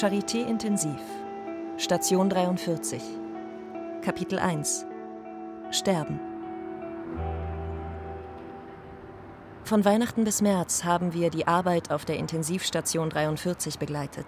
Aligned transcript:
Charité 0.00 0.38
Intensiv. 0.48 0.98
Station 1.76 2.30
43. 2.30 3.02
Kapitel 4.00 4.38
1. 4.38 4.86
Sterben. 5.72 6.18
Von 9.62 9.84
Weihnachten 9.84 10.24
bis 10.24 10.40
März 10.40 10.84
haben 10.84 11.12
wir 11.12 11.28
die 11.28 11.46
Arbeit 11.46 11.90
auf 11.90 12.06
der 12.06 12.16
Intensivstation 12.16 13.10
43 13.10 13.78
begleitet. 13.78 14.24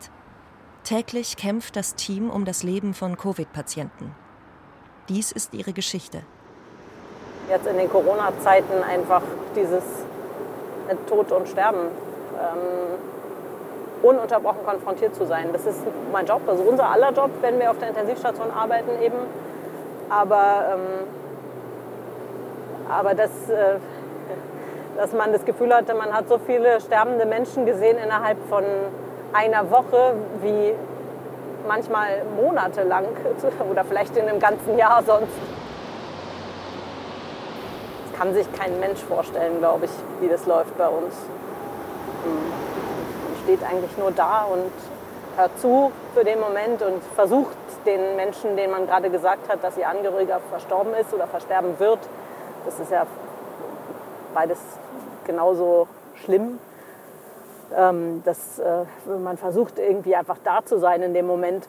Täglich 0.85 1.39
kämpft 1.39 1.75
das 1.75 1.95
Team 1.95 2.29
um 2.29 2.45
das 2.45 2.63
Leben 2.63 2.93
von 2.93 3.17
Covid-Patienten. 3.17 4.15
Dies 5.09 5.33
ist 5.33 5.55
ihre 5.55 5.73
Geschichte. 5.73 6.21
Jetzt 7.49 7.67
in 7.67 7.79
den 7.79 7.89
Corona-Zeiten 7.89 8.83
einfach 8.83 9.23
dieses 9.57 9.85
Tod 11.09 11.33
und 11.33 11.49
Sterben 11.49 11.87
ähm, 12.35 13.22
ununterbrochen 14.03 14.65
konfrontiert 14.65 15.15
zu 15.15 15.25
sein. 15.27 15.49
Das 15.53 15.65
ist 15.65 15.81
mein 16.13 16.27
Job, 16.27 16.43
also 16.47 16.63
unser 16.63 16.91
aller 16.91 17.13
Job, 17.13 17.31
wenn 17.41 17.59
wir 17.59 17.71
auf 17.71 17.79
der 17.79 17.89
Intensivstation 17.89 18.51
arbeiten 18.51 18.91
eben. 19.03 19.17
Aber, 20.11 20.75
ähm, 20.75 21.07
aber 22.91 23.15
das, 23.15 23.31
äh, 23.49 23.77
dass 24.97 25.13
man 25.13 25.33
das 25.33 25.45
Gefühl 25.45 25.75
hatte, 25.75 25.95
man 25.95 26.13
hat 26.13 26.29
so 26.29 26.39
viele 26.39 26.81
sterbende 26.81 27.25
Menschen 27.27 27.65
gesehen 27.65 27.97
innerhalb 27.99 28.37
von 28.49 28.65
einer 29.33 29.71
Woche 29.71 30.15
wie 30.43 30.75
manchmal 31.67 32.23
monatelang 32.37 33.05
oder 33.71 33.85
vielleicht 33.85 34.17
in 34.17 34.29
einem 34.29 34.41
ganzen 34.41 34.77
Jahr 34.77 35.03
sonst. 35.05 35.33
Das 38.11 38.21
kann 38.21 38.35
sich 38.35 38.53
kein 38.53 38.79
Mensch 38.81 39.01
vorstellen, 39.01 39.59
glaube 39.59 39.87
ich, 39.87 39.91
wie 40.21 40.29
das 40.29 40.47
läuft 40.47 40.77
bei 40.77 40.89
uns. 40.89 41.15
Man 42.25 42.82
steht 43.45 43.63
eigentlich 43.65 43.97
nur 43.99 44.11
da 44.13 44.45
und 44.45 44.71
hört 45.37 45.59
zu 45.61 45.93
für 46.15 46.25
den 46.25 46.41
Moment 46.41 46.83
und 46.83 47.03
versucht 47.15 47.57
den 47.87 48.17
Menschen, 48.17 48.57
denen 48.57 48.73
man 48.73 48.87
gerade 48.87 49.11
gesagt 49.11 49.49
hat, 49.49 49.63
dass 49.65 49.77
ihr 49.77 49.89
Angehöriger 49.89 50.41
verstorben 50.51 50.95
ist 50.95 51.13
oder 51.13 51.27
versterben 51.27 51.79
wird. 51.79 51.99
Das 52.65 52.79
ist 52.79 52.91
ja 52.91 53.07
beides 54.35 54.59
genauso 55.25 55.89
schlimm. 56.25 56.59
Ähm, 57.75 58.23
dass 58.27 58.59
äh, 58.59 58.85
man 59.07 59.39
versucht 59.39 59.79
irgendwie 59.79 60.15
einfach 60.15 60.37
da 60.45 60.61
zu 60.63 60.79
sein 60.79 61.01
in 61.01 61.15
dem 61.15 61.27
Moment, 61.27 61.67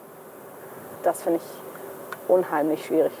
das 1.02 1.22
finde 1.22 1.40
ich 1.42 2.30
unheimlich 2.30 2.84
schwierig. 2.84 3.12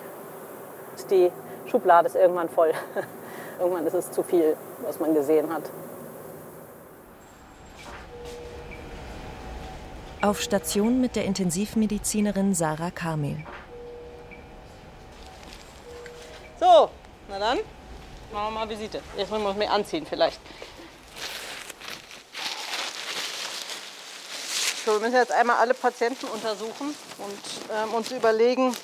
Die 1.10 1.32
Schublade 1.66 2.08
ist 2.08 2.16
irgendwann 2.16 2.50
voll. 2.50 2.72
irgendwann 3.58 3.86
ist 3.86 3.94
es 3.94 4.10
zu 4.10 4.22
viel, 4.22 4.54
was 4.82 5.00
man 5.00 5.14
gesehen 5.14 5.52
hat. 5.52 5.62
Auf 10.24 10.40
Station 10.40 11.02
mit 11.02 11.16
der 11.16 11.26
Intensivmedizinerin 11.26 12.54
Sarah 12.54 12.90
Kamel. 12.90 13.44
So, 16.58 16.88
na 17.28 17.38
dann, 17.38 17.58
machen 18.32 18.46
wir 18.46 18.50
mal 18.50 18.66
Visite. 18.70 19.02
Jetzt 19.18 19.30
muss 19.30 19.52
ich 19.52 19.56
mich 19.58 19.68
anziehen 19.68 20.06
vielleicht. 20.06 20.40
So, 24.86 24.92
wir 24.92 25.00
müssen 25.00 25.16
jetzt 25.16 25.30
einmal 25.30 25.56
alle 25.56 25.74
Patienten 25.74 26.24
untersuchen 26.28 26.94
und 27.18 27.38
ähm, 27.70 27.92
uns 27.92 28.10
überlegen, 28.10 28.74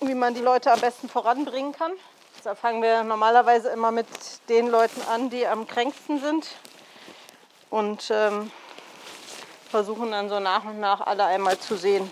wie 0.00 0.14
man 0.14 0.34
die 0.34 0.40
Leute 0.40 0.72
am 0.72 0.80
besten 0.80 1.08
voranbringen 1.08 1.70
kann. 1.70 1.92
Da 2.42 2.56
fangen 2.56 2.82
wir 2.82 3.04
normalerweise 3.04 3.68
immer 3.68 3.92
mit 3.92 4.08
den 4.48 4.66
Leuten 4.66 5.00
an, 5.02 5.30
die 5.30 5.46
am 5.46 5.68
kränksten 5.68 6.20
sind 6.20 6.48
und 7.70 8.10
ähm, 8.10 8.50
versuchen 9.74 10.12
dann 10.12 10.28
so 10.28 10.38
nach 10.38 10.64
und 10.64 10.78
nach 10.78 11.00
alle 11.00 11.24
einmal 11.24 11.58
zu 11.58 11.76
sehen. 11.76 12.08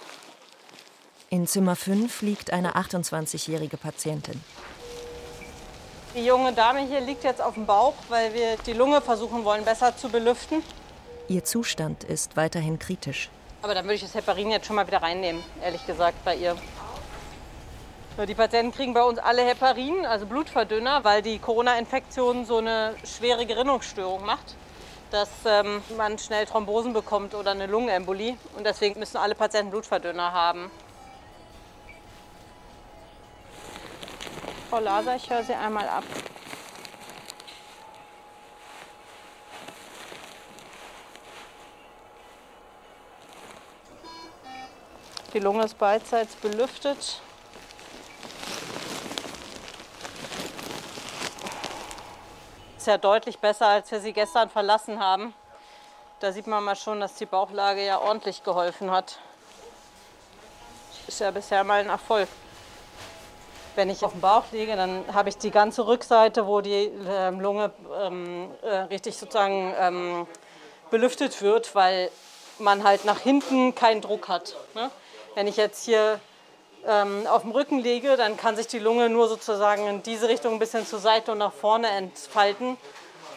In 1.30 1.46
Zimmer 1.46 1.76
5 1.76 2.20
liegt 2.22 2.52
eine 2.52 2.74
28-jährige 2.74 3.76
Patientin. 3.76 4.42
Die 6.16 6.26
junge 6.26 6.52
Dame 6.52 6.80
hier 6.80 7.00
liegt 7.00 7.22
jetzt 7.22 7.40
auf 7.40 7.54
dem 7.54 7.64
Bauch, 7.64 7.94
weil 8.08 8.34
wir 8.34 8.56
die 8.66 8.72
Lunge 8.72 9.00
versuchen 9.00 9.44
wollen, 9.44 9.64
besser 9.64 9.96
zu 9.96 10.08
belüften. 10.08 10.60
Ihr 11.28 11.44
Zustand 11.44 12.02
ist 12.02 12.36
weiterhin 12.36 12.80
kritisch. 12.80 13.30
Aber 13.62 13.74
dann 13.74 13.84
würde 13.84 13.94
ich 13.94 14.02
das 14.02 14.14
Heparin 14.16 14.50
jetzt 14.50 14.66
schon 14.66 14.74
mal 14.74 14.88
wieder 14.88 15.00
reinnehmen, 15.00 15.40
ehrlich 15.62 15.86
gesagt, 15.86 16.16
bei 16.24 16.34
ihr. 16.34 16.56
Die 18.26 18.34
Patienten 18.34 18.72
kriegen 18.72 18.92
bei 18.92 19.04
uns 19.04 19.20
alle 19.20 19.42
Heparin, 19.42 20.04
also 20.04 20.26
Blutverdünner, 20.26 21.04
weil 21.04 21.22
die 21.22 21.38
Corona-Infektion 21.38 22.44
so 22.44 22.58
eine 22.58 22.96
schwere 23.04 23.46
Gerinnungsstörung 23.46 24.26
macht, 24.26 24.56
dass 25.12 25.28
ähm, 25.44 25.82
man 25.96 26.18
schnell 26.18 26.46
Thrombosen 26.46 26.92
bekommt 26.92 27.34
oder 27.34 27.50
eine 27.50 27.66
Lungenembolie. 27.66 28.36
Und 28.56 28.64
deswegen 28.64 28.98
müssen 28.98 29.18
alle 29.18 29.34
Patienten 29.34 29.70
Blutverdünner 29.70 30.32
haben. 30.32 30.70
Frau 34.70 34.80
Laser, 34.80 35.16
ich 35.16 35.28
höre 35.28 35.42
Sie 35.42 35.54
einmal 35.54 35.86
ab. 35.86 36.04
Die 45.34 45.38
Lunge 45.38 45.64
ist 45.64 45.78
beidseits 45.78 46.36
belüftet. 46.36 47.20
Ist 52.82 52.88
ja 52.88 52.98
deutlich 52.98 53.38
besser, 53.38 53.68
als 53.68 53.92
wir 53.92 54.00
sie 54.00 54.12
gestern 54.12 54.50
verlassen 54.50 54.98
haben. 54.98 55.32
Da 56.18 56.32
sieht 56.32 56.48
man 56.48 56.64
mal 56.64 56.74
schon, 56.74 56.98
dass 56.98 57.14
die 57.14 57.26
Bauchlage 57.26 57.86
ja 57.86 58.00
ordentlich 58.00 58.42
geholfen 58.42 58.90
hat. 58.90 59.20
Ist 61.06 61.20
ja 61.20 61.30
bisher 61.30 61.62
mal 61.62 61.78
ein 61.78 61.88
Erfolg. 61.88 62.26
Wenn 63.76 63.88
ich 63.88 64.04
auf 64.04 64.10
dem 64.10 64.20
Bauch 64.20 64.42
liege, 64.50 64.74
dann 64.74 65.04
habe 65.14 65.28
ich 65.28 65.38
die 65.38 65.52
ganze 65.52 65.86
Rückseite, 65.86 66.48
wo 66.48 66.60
die 66.60 66.90
ähm, 67.06 67.38
Lunge 67.38 67.70
ähm, 68.00 68.50
äh, 68.62 68.78
richtig 68.78 69.16
sozusagen 69.16 69.72
ähm, 69.78 70.26
belüftet 70.90 71.40
wird, 71.40 71.76
weil 71.76 72.10
man 72.58 72.82
halt 72.82 73.04
nach 73.04 73.20
hinten 73.20 73.76
keinen 73.76 74.00
Druck 74.00 74.26
hat. 74.26 74.56
Ne? 74.74 74.90
Wenn 75.36 75.46
ich 75.46 75.56
jetzt 75.56 75.84
hier 75.84 76.18
auf 76.84 77.42
dem 77.42 77.52
Rücken 77.52 77.78
liege, 77.78 78.16
dann 78.16 78.36
kann 78.36 78.56
sich 78.56 78.66
die 78.66 78.80
Lunge 78.80 79.08
nur 79.08 79.28
sozusagen 79.28 79.86
in 79.86 80.02
diese 80.02 80.28
Richtung 80.28 80.54
ein 80.54 80.58
bisschen 80.58 80.84
zur 80.84 80.98
Seite 80.98 81.32
und 81.32 81.38
nach 81.38 81.52
vorne 81.52 81.88
entfalten. 81.88 82.76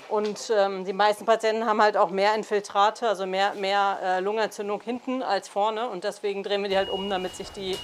Und 0.09 0.51
ähm, 0.55 0.85
die 0.85 0.93
meisten 0.93 1.25
Patienten 1.25 1.65
haben 1.65 1.81
halt 1.81 1.97
auch 1.97 2.09
mehr 2.09 2.35
Infiltrate, 2.35 3.07
also 3.07 3.25
mehr, 3.25 3.53
mehr 3.55 3.99
äh, 4.03 4.19
Lungenentzündung 4.19 4.81
hinten 4.81 5.23
als 5.23 5.47
vorne. 5.47 5.89
Und 5.89 6.03
deswegen 6.03 6.43
drehen 6.43 6.61
wir 6.61 6.69
die 6.69 6.77
halt 6.77 6.89
um, 6.89 7.09
damit 7.09 7.35
sich 7.35 7.51
die 7.51 7.77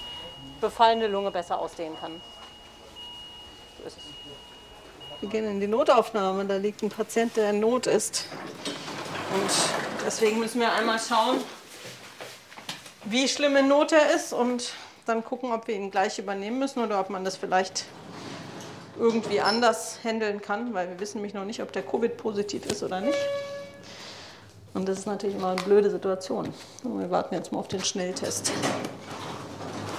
befallene 0.60 1.08
Lunge 1.08 1.32
besser 1.32 1.60
ausdehnen 1.60 1.98
kann. 2.00 2.22
So 3.80 3.88
ist 3.88 3.98
es. 3.98 4.04
Wir 5.22 5.30
gehen 5.30 5.46
in 5.46 5.60
die 5.60 5.68
Notaufnahme. 5.68 6.46
Da 6.46 6.58
liegt 6.58 6.82
ein 6.84 6.90
Patient, 6.90 7.36
der 7.38 7.52
in 7.52 7.60
Not 7.60 7.88
ist. 7.88 8.28
Und 9.34 9.52
deswegen 10.06 10.40
müssen 10.40 10.60
wir 10.60 10.72
einmal 10.74 11.00
schauen, 11.00 11.40
wie 13.06 13.28
schlimm 13.28 13.56
in 13.56 13.68
Not 13.68 13.92
er 13.92 14.16
ist 14.16 14.34
und 14.34 14.74
dann 15.06 15.24
gucken, 15.24 15.52
ob 15.52 15.68
wir 15.68 15.76
ihn 15.76 15.92
gleich 15.92 16.20
übernehmen 16.20 16.60
müssen 16.60 16.84
oder 16.84 17.00
ob 17.00 17.10
man 17.10 17.24
das 17.24 17.38
vielleicht 17.38 17.86
irgendwie 19.00 19.42
anders 19.42 20.00
handeln 20.04 20.42
kann, 20.42 20.74
weil 20.74 20.90
wir 20.90 21.00
wissen 21.00 21.18
nämlich 21.18 21.34
noch 21.34 21.46
nicht, 21.46 21.62
ob 21.62 21.72
der 21.72 21.84
Covid-positiv 21.84 22.66
ist 22.68 22.84
oder 22.84 23.02
nicht. 23.02 23.18
Und 24.74 24.88
das 24.88 25.00
ist 25.00 25.08
natürlich 25.08 25.36
immer 25.36 25.50
eine 25.50 25.62
blöde 25.62 25.90
Situation. 25.90 26.54
Und 26.84 27.00
wir 27.00 27.10
warten 27.10 27.36
jetzt 27.36 27.52
mal 27.52 27.60
auf 27.60 27.68
den 27.68 27.84
Schnelltest. 27.84 28.52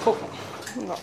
Gucken. 0.05 0.27
Ja. 0.87 0.95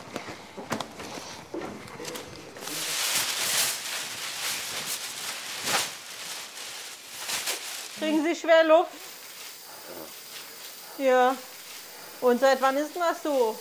Kriegen 7.99 8.23
Sie 8.23 8.35
schwer 8.35 8.63
Luft? 8.63 8.91
Ja. 10.97 11.35
Und 12.22 12.40
seit 12.40 12.61
wann 12.61 12.75
ist 12.78 12.95
denn 12.95 13.02
das 13.02 13.22
so? 13.22 13.55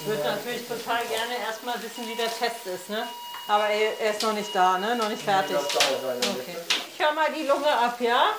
Ich 0.00 0.06
würde 0.06 0.22
natürlich 0.24 0.66
total 0.66 1.04
gerne 1.06 1.38
erstmal 1.46 1.80
wissen, 1.82 2.08
wie 2.08 2.16
der 2.16 2.26
Test 2.26 2.66
ist, 2.66 2.88
ne? 2.90 3.06
Aber 3.48 3.68
er 3.68 4.10
ist 4.10 4.22
noch 4.22 4.32
nicht 4.32 4.54
da, 4.54 4.78
ne? 4.78 4.96
Noch 4.96 5.08
nicht 5.08 5.22
fertig. 5.22 5.56
Okay. 5.56 6.56
Ich 6.92 6.98
höre 6.98 7.12
mal 7.12 7.32
die 7.32 7.44
Lunge 7.44 7.70
ab, 7.70 8.00
ja? 8.00 8.32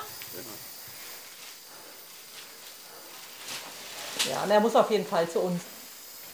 Ja, 4.30 4.46
der 4.46 4.60
muss 4.60 4.76
auf 4.76 4.90
jeden 4.90 5.06
Fall 5.06 5.30
zu 5.30 5.40
uns. 5.40 5.62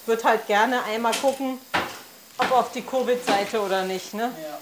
Ich 0.02 0.08
würde 0.08 0.24
halt 0.24 0.48
gerne 0.48 0.84
einmal 0.84 1.14
gucken, 1.14 1.60
ob 2.38 2.52
auf 2.52 2.72
die 2.72 2.84
Covid-Seite 2.84 3.60
oder 3.62 3.84
nicht, 3.84 4.14
ne? 4.14 4.34
Ja. 4.42 4.60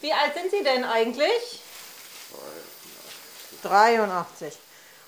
Wie 0.00 0.12
alt 0.12 0.34
sind 0.34 0.50
Sie 0.50 0.62
denn 0.62 0.84
eigentlich? 0.84 1.60
83. 3.62 4.54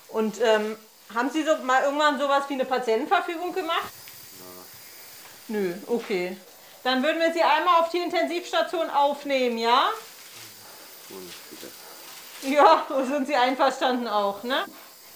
Und 0.09 0.39
ähm, 0.41 0.77
haben 1.13 1.29
Sie 1.29 1.43
so 1.43 1.57
mal 1.63 1.83
irgendwann 1.83 2.19
sowas 2.19 2.43
wie 2.47 2.53
eine 2.53 2.65
Patientenverfügung 2.65 3.53
gemacht? 3.53 3.93
Nein. 4.39 4.65
Nö, 5.47 5.73
okay. 5.87 6.37
Dann 6.83 7.01
würden 7.03 7.19
wir 7.19 7.31
Sie 7.33 7.43
einmal 7.43 7.81
auf 7.81 7.89
die 7.89 7.99
Intensivstation 7.99 8.89
aufnehmen, 8.89 9.57
ja? 9.57 9.89
Ja, 12.41 12.85
sind 13.05 13.27
Sie 13.27 13.35
einverstanden 13.35 14.07
auch, 14.07 14.43
ne? 14.43 14.65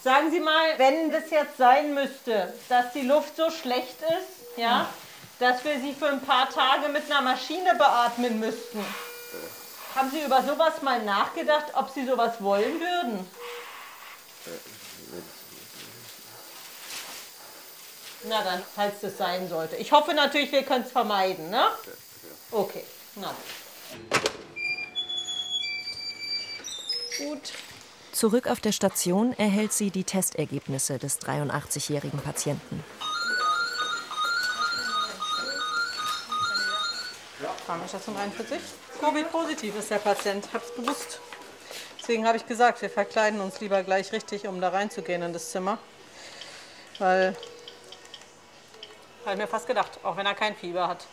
Sagen 0.03 0.31
Sie 0.31 0.39
mal, 0.39 0.77
wenn 0.77 1.11
das 1.11 1.29
jetzt 1.29 1.57
sein 1.57 1.93
müsste, 1.93 2.53
dass 2.69 2.93
die 2.93 3.01
Luft 3.01 3.35
so 3.35 3.49
schlecht 3.49 4.01
ist, 4.01 4.57
ja, 4.57 4.87
dass 5.39 5.63
wir 5.65 5.79
sie 5.79 5.93
für 5.93 6.07
ein 6.07 6.21
paar 6.21 6.49
Tage 6.49 6.89
mit 6.89 7.11
einer 7.11 7.21
Maschine 7.21 7.75
beatmen 7.75 8.39
müssten. 8.39 8.83
Haben 9.95 10.11
Sie 10.11 10.21
über 10.21 10.41
sowas 10.43 10.81
mal 10.81 11.03
nachgedacht, 11.03 11.65
ob 11.73 11.89
Sie 11.89 12.05
sowas 12.05 12.35
wollen 12.39 12.79
würden? 12.79 13.27
Na 18.23 18.43
dann, 18.43 18.63
falls 18.75 18.99
das 19.01 19.17
sein 19.17 19.47
sollte. 19.47 19.75
Ich 19.75 19.91
hoffe 19.91 20.13
natürlich, 20.13 20.51
wir 20.51 20.63
können 20.63 20.83
es 20.85 20.91
vermeiden, 20.91 21.49
ne? 21.49 21.67
Okay, 22.51 22.83
na. 23.15 23.33
Gut. 27.17 27.53
Zurück 28.11 28.47
auf 28.47 28.59
der 28.59 28.71
Station 28.71 29.33
erhält 29.33 29.73
sie 29.73 29.91
die 29.91 30.03
Testergebnisse 30.03 30.97
des 30.97 31.19
83-jährigen 31.21 32.19
Patienten. 32.19 32.83
Station 37.87 38.17
41. 38.17 38.59
Covid-positiv 38.99 39.77
ist 39.77 39.91
der 39.91 39.99
Patient, 39.99 40.47
es 40.53 40.75
bewusst. 40.75 41.19
Deswegen 41.99 42.27
habe 42.27 42.37
ich 42.37 42.45
gesagt, 42.45 42.81
wir 42.81 42.89
verkleiden 42.89 43.39
uns 43.39 43.59
lieber 43.59 43.83
gleich 43.83 44.11
richtig, 44.11 44.47
um 44.47 44.59
da 44.59 44.69
reinzugehen 44.69 45.21
in 45.21 45.33
das 45.33 45.51
Zimmer. 45.51 45.77
Weil, 46.99 47.35
habe 49.27 49.35
ich 49.35 49.41
mir 49.41 49.47
fast 49.47 49.67
gedacht, 49.67 49.99
auch 50.03 50.17
wenn 50.17 50.25
er 50.25 50.33
kein 50.33 50.55
Fieber 50.55 50.87
hat. 50.87 51.05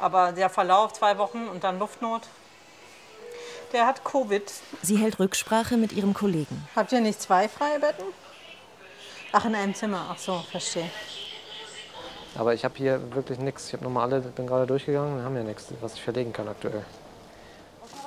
Aber 0.00 0.32
der 0.32 0.50
Verlauf, 0.50 0.92
zwei 0.92 1.18
Wochen 1.18 1.48
und 1.48 1.64
dann 1.64 1.78
Luftnot, 1.78 2.22
der 3.72 3.86
hat 3.86 4.04
Covid. 4.04 4.52
Sie 4.82 4.96
hält 4.96 5.18
Rücksprache 5.18 5.76
mit 5.76 5.92
ihrem 5.92 6.14
Kollegen. 6.14 6.68
Habt 6.76 6.92
ihr 6.92 7.00
nicht 7.00 7.20
zwei 7.20 7.48
freie 7.48 7.80
Betten? 7.80 8.04
Ach, 9.32 9.44
in 9.44 9.54
einem 9.54 9.74
Zimmer. 9.74 10.06
Ach 10.10 10.18
so, 10.18 10.44
verstehe. 10.50 10.90
Aber 12.36 12.54
ich 12.54 12.64
habe 12.64 12.74
hier 12.76 13.00
wirklich 13.14 13.38
nichts. 13.38 13.68
Ich 13.68 13.72
habe 13.72 13.84
nochmal 13.84 14.04
alle, 14.12 14.20
bin 14.20 14.46
gerade 14.46 14.66
durchgegangen, 14.66 15.16
wir 15.16 15.24
haben 15.24 15.36
ja 15.36 15.42
nichts, 15.42 15.66
was 15.80 15.94
ich 15.94 16.02
verlegen 16.02 16.32
kann 16.32 16.48
aktuell. 16.48 16.84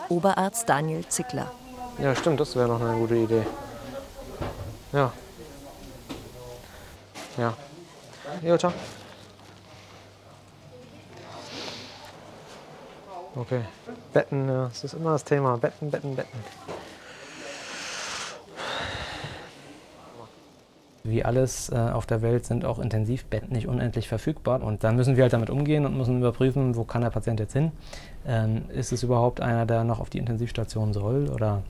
Oberarzt 0.09 0.69
Daniel 0.69 1.06
Zickler. 1.07 1.51
Ja, 2.00 2.15
stimmt, 2.15 2.39
das 2.39 2.56
wäre 2.56 2.68
noch 2.68 2.79
eine 2.79 2.97
gute 2.97 3.15
Idee. 3.15 3.45
Ja. 4.94 5.12
Ja. 7.38 7.53
Jo, 8.44 8.57
ciao. 8.57 8.72
Okay. 13.36 13.62
Betten, 14.13 14.48
ja, 14.48 14.66
das 14.66 14.84
ist 14.84 14.94
immer 14.94 15.12
das 15.12 15.24
Thema. 15.24 15.57
Betten, 15.57 15.92
Betten, 15.92 16.16
Betten. 16.16 16.39
Wie 21.04 21.24
alles 21.24 21.69
äh, 21.69 21.75
auf 21.75 22.06
der 22.06 22.22
Welt 22.22 22.45
sind 22.45 22.66
auch 22.66 22.80
Intensivbetten 22.80 23.54
nicht 23.54 23.68
unendlich 23.68 24.07
verfügbar. 24.10 24.62
Und 24.62 24.84
dann 24.84 24.95
müssen 24.95 25.16
wir 25.16 25.24
halt 25.24 25.34
damit 25.34 25.50
umgehen 25.50 25.86
und 25.86 25.98
müssen 25.98 26.18
überprüfen, 26.18 26.75
wo 26.75 26.84
kann 26.84 27.01
der 27.01 27.12
Patient 27.12 27.39
jetzt 27.39 27.54
hin. 27.54 27.72
Ähm, 28.28 28.66
ist 28.69 28.92
es 28.92 29.04
überhaupt 29.04 29.39
einer, 29.39 29.66
der 29.66 29.84
noch 29.84 30.00
auf 30.00 30.10
die 30.10 30.18
Intensivstation 30.18 30.92
soll? 30.94 31.30
Oder 31.30 31.63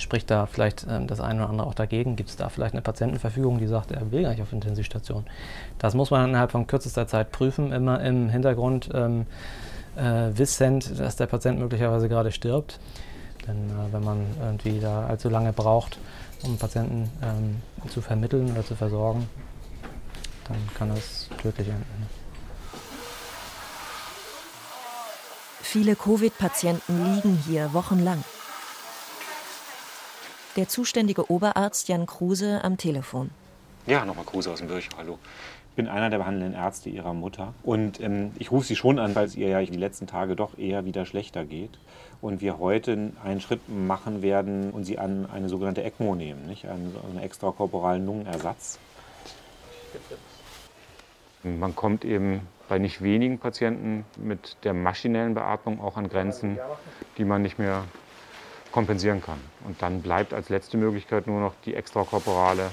spricht 0.00 0.30
da 0.30 0.46
vielleicht 0.46 0.86
ähm, 0.88 1.06
das 1.06 1.20
eine 1.20 1.40
oder 1.40 1.50
andere 1.50 1.66
auch 1.66 1.74
dagegen? 1.74 2.16
Gibt 2.16 2.30
es 2.30 2.36
da 2.36 2.48
vielleicht 2.48 2.74
eine 2.74 2.82
Patientenverfügung, 2.82 3.58
die 3.58 3.66
sagt, 3.66 3.90
er 3.90 4.10
will 4.10 4.22
gar 4.22 4.30
nicht 4.30 4.42
auf 4.42 4.52
Intensivstation? 4.52 5.24
Das 5.78 5.94
muss 5.94 6.10
man 6.10 6.28
innerhalb 6.28 6.50
von 6.52 6.66
kürzester 6.66 7.06
Zeit 7.06 7.32
prüfen, 7.32 7.72
immer 7.72 8.00
im 8.00 8.28
Hintergrund. 8.28 8.90
Ähm, 8.94 9.26
äh, 9.96 10.36
wissend, 10.36 10.98
dass 10.98 11.16
der 11.16 11.26
Patient 11.26 11.58
möglicherweise 11.58 12.08
gerade 12.08 12.32
stirbt. 12.32 12.78
Denn 13.46 13.70
äh, 13.70 13.92
wenn 13.92 14.04
man 14.04 14.26
irgendwie 14.40 14.80
da 14.80 15.06
allzu 15.06 15.28
lange 15.28 15.52
braucht, 15.52 15.98
um 16.42 16.56
Patienten 16.56 17.10
ähm, 17.22 17.56
zu 17.88 18.00
vermitteln 18.00 18.50
oder 18.52 18.64
zu 18.64 18.74
versorgen, 18.74 19.28
dann 20.48 20.56
kann 20.74 20.88
das 20.88 21.28
tödlich 21.40 21.68
enden. 21.68 22.06
Viele 25.62 25.94
Covid-Patienten 25.94 27.14
liegen 27.14 27.38
hier 27.46 27.72
wochenlang. 27.72 28.24
Der 30.56 30.68
zuständige 30.68 31.30
Oberarzt 31.30 31.86
Jan 31.88 32.06
Kruse 32.06 32.64
am 32.64 32.76
Telefon. 32.76 33.30
Ja, 33.86 34.04
nochmal 34.04 34.24
Kruse 34.24 34.50
aus 34.50 34.58
dem 34.58 34.66
Birch. 34.66 34.88
Hallo. 34.98 35.16
Ich 35.70 35.76
bin 35.76 35.86
einer 35.86 36.10
der 36.10 36.18
behandelnden 36.18 36.54
Ärzte 36.60 36.90
ihrer 36.90 37.14
Mutter. 37.14 37.54
Und 37.62 38.00
ähm, 38.00 38.32
ich 38.36 38.50
rufe 38.50 38.66
sie 38.66 38.74
schon 38.74 38.98
an, 38.98 39.14
weil 39.14 39.26
es 39.26 39.36
ihr 39.36 39.48
ja 39.48 39.62
die 39.62 39.76
letzten 39.76 40.08
Tage 40.08 40.34
doch 40.34 40.58
eher 40.58 40.84
wieder 40.84 41.06
schlechter 41.06 41.44
geht. 41.44 41.78
Und 42.20 42.40
wir 42.40 42.58
heute 42.58 43.12
einen 43.22 43.40
Schritt 43.40 43.60
machen 43.68 44.22
werden 44.22 44.72
und 44.72 44.82
sie 44.82 44.98
an 44.98 45.28
eine 45.32 45.48
sogenannte 45.48 45.84
ECMO 45.84 46.16
nehmen, 46.16 46.46
nicht? 46.46 46.66
einen, 46.66 46.96
einen 47.08 47.22
extrakorporalen 47.22 48.04
Lungenersatz. 48.04 48.80
Man 51.44 51.76
kommt 51.76 52.04
eben 52.04 52.40
bei 52.68 52.78
nicht 52.78 53.02
wenigen 53.02 53.38
Patienten 53.38 54.04
mit 54.16 54.56
der 54.64 54.74
maschinellen 54.74 55.34
Beatmung 55.34 55.80
auch 55.80 55.96
an 55.96 56.08
Grenzen, 56.08 56.58
die 57.18 57.24
man 57.24 57.40
nicht 57.40 57.58
mehr 57.58 57.84
kompensieren 58.72 59.22
kann. 59.22 59.38
Und 59.64 59.80
dann 59.82 60.02
bleibt 60.02 60.32
als 60.32 60.48
letzte 60.48 60.76
Möglichkeit 60.76 61.26
nur 61.26 61.40
noch 61.40 61.54
die 61.64 61.74
extrakorporale 61.74 62.70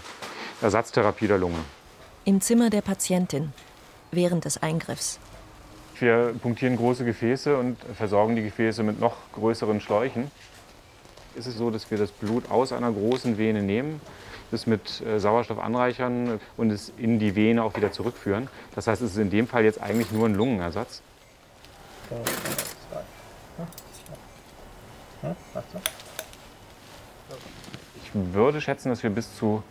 Ersatztherapie 0.61 1.27
der 1.27 1.38
Lunge. 1.38 1.59
Im 2.25 2.41
Zimmer 2.41 2.69
der 2.69 2.81
Patientin 2.81 3.53
während 4.11 4.45
des 4.45 4.61
Eingriffs. 4.61 5.19
Wir 5.99 6.35
punktieren 6.41 6.75
große 6.75 7.05
Gefäße 7.05 7.57
und 7.57 7.77
versorgen 7.95 8.35
die 8.35 8.44
Gefäße 8.44 8.83
mit 8.83 8.99
noch 8.99 9.15
größeren 9.33 9.81
Schläuchen. 9.81 10.29
Es 11.38 11.47
ist 11.47 11.57
so, 11.57 11.71
dass 11.71 11.89
wir 11.89 11.97
das 11.97 12.11
Blut 12.11 12.49
aus 12.51 12.71
einer 12.71 12.91
großen 12.91 13.38
Vene 13.38 13.61
nehmen, 13.61 14.01
es 14.51 14.67
mit 14.67 15.01
äh, 15.01 15.19
Sauerstoff 15.19 15.59
anreichern 15.59 16.39
und 16.55 16.71
es 16.71 16.91
in 16.97 17.19
die 17.19 17.35
Vene 17.35 17.63
auch 17.63 17.75
wieder 17.75 17.91
zurückführen. 17.91 18.47
Das 18.75 18.88
heißt, 18.88 19.01
es 19.01 19.11
ist 19.11 19.17
in 19.17 19.29
dem 19.29 19.47
Fall 19.47 19.63
jetzt 19.63 19.81
eigentlich 19.81 20.11
nur 20.11 20.27
ein 20.27 20.35
Lungenersatz. 20.35 21.01
Ich 28.04 28.12
würde 28.14 28.62
schätzen, 28.62 28.90
dass 28.90 29.04
wir 29.04 29.10
bis 29.10 29.36
zu 29.36 29.64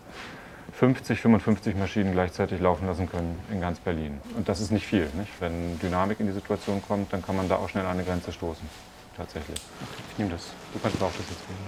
50, 0.72 1.20
55 1.20 1.74
Maschinen 1.74 2.12
gleichzeitig 2.12 2.60
laufen 2.60 2.86
lassen 2.86 3.08
können 3.08 3.40
in 3.50 3.60
ganz 3.60 3.80
Berlin. 3.80 4.20
Und 4.36 4.48
das 4.48 4.60
ist 4.60 4.70
nicht 4.70 4.86
viel. 4.86 5.08
Nicht? 5.14 5.40
Wenn 5.40 5.78
Dynamik 5.78 6.20
in 6.20 6.26
die 6.26 6.32
Situation 6.32 6.82
kommt, 6.86 7.12
dann 7.12 7.22
kann 7.22 7.36
man 7.36 7.48
da 7.48 7.56
auch 7.56 7.68
schnell 7.68 7.86
an 7.86 7.92
eine 7.92 8.04
Grenze 8.04 8.32
stoßen. 8.32 8.68
Tatsächlich. 9.16 9.58
Ich 10.12 10.18
nehme 10.18 10.30
das. 10.30 10.52
Du 10.74 10.78
kannst 10.78 11.02
auch 11.02 11.06
das 11.06 11.18
jetzt 11.18 11.46
geben. 11.46 11.58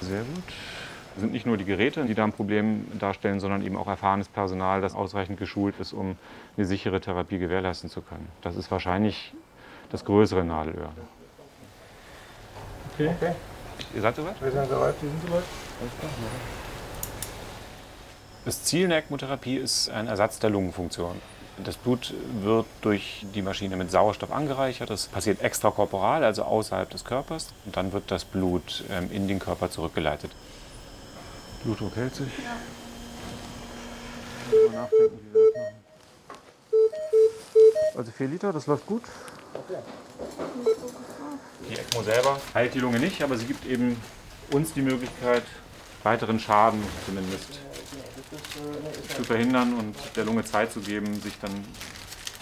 Sehr 0.00 0.22
gut. 0.22 0.44
Es 1.16 1.20
sind 1.20 1.32
nicht 1.32 1.44
nur 1.44 1.56
die 1.56 1.64
Geräte, 1.64 2.04
die 2.04 2.14
da 2.14 2.24
ein 2.24 2.32
Problem 2.32 2.86
darstellen, 2.98 3.40
sondern 3.40 3.62
eben 3.62 3.76
auch 3.76 3.88
erfahrenes 3.88 4.28
Personal, 4.28 4.80
das 4.80 4.94
ausreichend 4.94 5.38
geschult 5.38 5.78
ist, 5.80 5.92
um 5.92 6.16
eine 6.56 6.64
sichere 6.64 7.00
Therapie 7.00 7.38
gewährleisten 7.38 7.90
zu 7.90 8.00
können. 8.00 8.28
Das 8.40 8.56
ist 8.56 8.70
wahrscheinlich 8.70 9.34
das 9.90 10.04
größere 10.04 10.44
Nadelöhr. 10.44 10.90
Okay. 12.94 13.10
okay. 13.16 13.34
Ihr 13.94 14.02
seid 14.02 14.16
soweit? 14.16 14.40
Wir 14.40 14.50
sind 14.50 14.68
soweit, 14.68 14.94
wir 15.00 15.10
sind 15.10 15.22
soweit. 15.26 15.44
Das 18.44 18.64
Ziel 18.64 18.88
der 18.88 18.98
ECMO-Therapie 18.98 19.56
ist 19.56 19.90
ein 19.90 20.08
Ersatz 20.08 20.38
der 20.38 20.50
Lungenfunktion. 20.50 21.20
Das 21.64 21.76
Blut 21.76 22.14
wird 22.40 22.66
durch 22.82 23.26
die 23.34 23.42
Maschine 23.42 23.76
mit 23.76 23.90
Sauerstoff 23.90 24.30
angereichert. 24.30 24.90
Das 24.90 25.08
passiert 25.08 25.42
extrakorporal, 25.42 26.22
also 26.22 26.44
außerhalb 26.44 26.88
des 26.88 27.04
Körpers. 27.04 27.48
Und 27.66 27.76
dann 27.76 27.92
wird 27.92 28.10
das 28.10 28.24
Blut 28.24 28.84
ähm, 28.90 29.10
in 29.12 29.26
den 29.26 29.38
Körper 29.38 29.70
zurückgeleitet. 29.70 30.30
Blutdruck 31.64 31.96
hält 31.96 32.14
sich. 32.14 32.28
Ja. 32.38 32.56
Mal 34.70 34.82
nachdenken, 34.82 35.18
wie 35.20 35.34
wir 35.34 35.40
das 35.52 35.62
machen. 35.62 35.74
Also 37.96 38.12
4 38.12 38.28
Liter, 38.28 38.52
das 38.52 38.66
läuft 38.66 38.86
gut. 38.86 39.02
Die 41.68 41.74
ECMO 41.74 42.02
selber 42.02 42.40
heilt 42.54 42.74
die 42.74 42.80
Lunge 42.80 42.98
nicht, 42.98 43.22
aber 43.22 43.36
sie 43.36 43.44
gibt 43.46 43.66
eben 43.66 44.00
uns 44.50 44.72
die 44.72 44.80
Möglichkeit, 44.82 45.42
weiteren 46.02 46.40
Schaden 46.40 46.82
zumindest 47.04 47.58
zu 49.14 49.24
verhindern 49.24 49.74
und 49.74 49.94
der 50.16 50.24
Lunge 50.24 50.44
Zeit 50.44 50.72
zu 50.72 50.80
geben, 50.80 51.20
sich 51.20 51.38
dann 51.40 51.52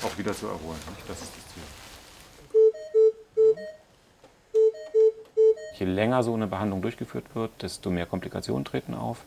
auch 0.03 0.17
wieder 0.19 0.35
zu 0.35 0.47
erholen. 0.47 0.79
Das 1.09 1.21
ist 1.21 1.33
das 1.37 1.45
Ziel. 1.53 1.63
Je 5.79 5.87
länger 5.87 6.23
so 6.23 6.33
eine 6.35 6.47
Behandlung 6.47 6.81
durchgeführt 6.81 7.27
wird, 7.35 7.51
desto 7.61 7.91
mehr 7.91 8.07
Komplikationen 8.07 8.65
treten 8.65 8.95
auf. 8.95 9.25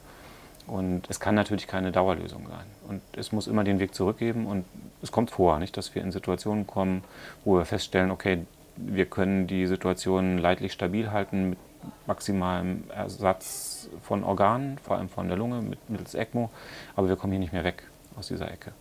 Und 0.70 1.10
es 1.10 1.20
kann 1.20 1.34
natürlich 1.34 1.66
keine 1.66 1.92
Dauerlösung 1.92 2.48
sein. 2.48 2.66
Und 2.88 3.02
es 3.18 3.32
muss 3.32 3.48
immer 3.48 3.64
den 3.64 3.80
Weg 3.80 3.96
zurückgeben. 3.96 4.46
Und 4.46 4.66
es 5.02 5.12
kommt 5.12 5.32
vor, 5.32 5.58
nicht, 5.58 5.76
dass 5.78 5.96
wir 5.96 6.04
in 6.04 6.12
Situationen 6.12 6.68
kommen, 6.68 7.04
wo 7.44 7.58
wir 7.58 7.66
feststellen, 7.66 8.12
okay, 8.12 8.46
wir 8.76 9.08
können 9.08 9.48
die 9.48 9.66
Situation 9.66 10.38
leidlich 10.38 10.72
stabil 10.72 11.12
halten 11.12 11.52
mit 11.52 11.60
maximalem 12.06 12.84
Ersatz 12.90 13.90
von 14.04 14.24
Organen, 14.24 14.78
vor 14.78 14.98
allem 14.98 15.10
von 15.10 15.28
der 15.28 15.38
Lunge 15.38 15.62
mit, 15.62 15.90
mittels 15.90 16.14
ECMO, 16.14 16.50
aber 16.96 17.10
wir 17.10 17.16
kommen 17.16 17.32
hier 17.32 17.40
nicht 17.40 17.54
mehr 17.54 17.64
weg 17.64 17.84
aus 18.18 18.28
dieser 18.28 18.52
Ecke. 18.52 18.72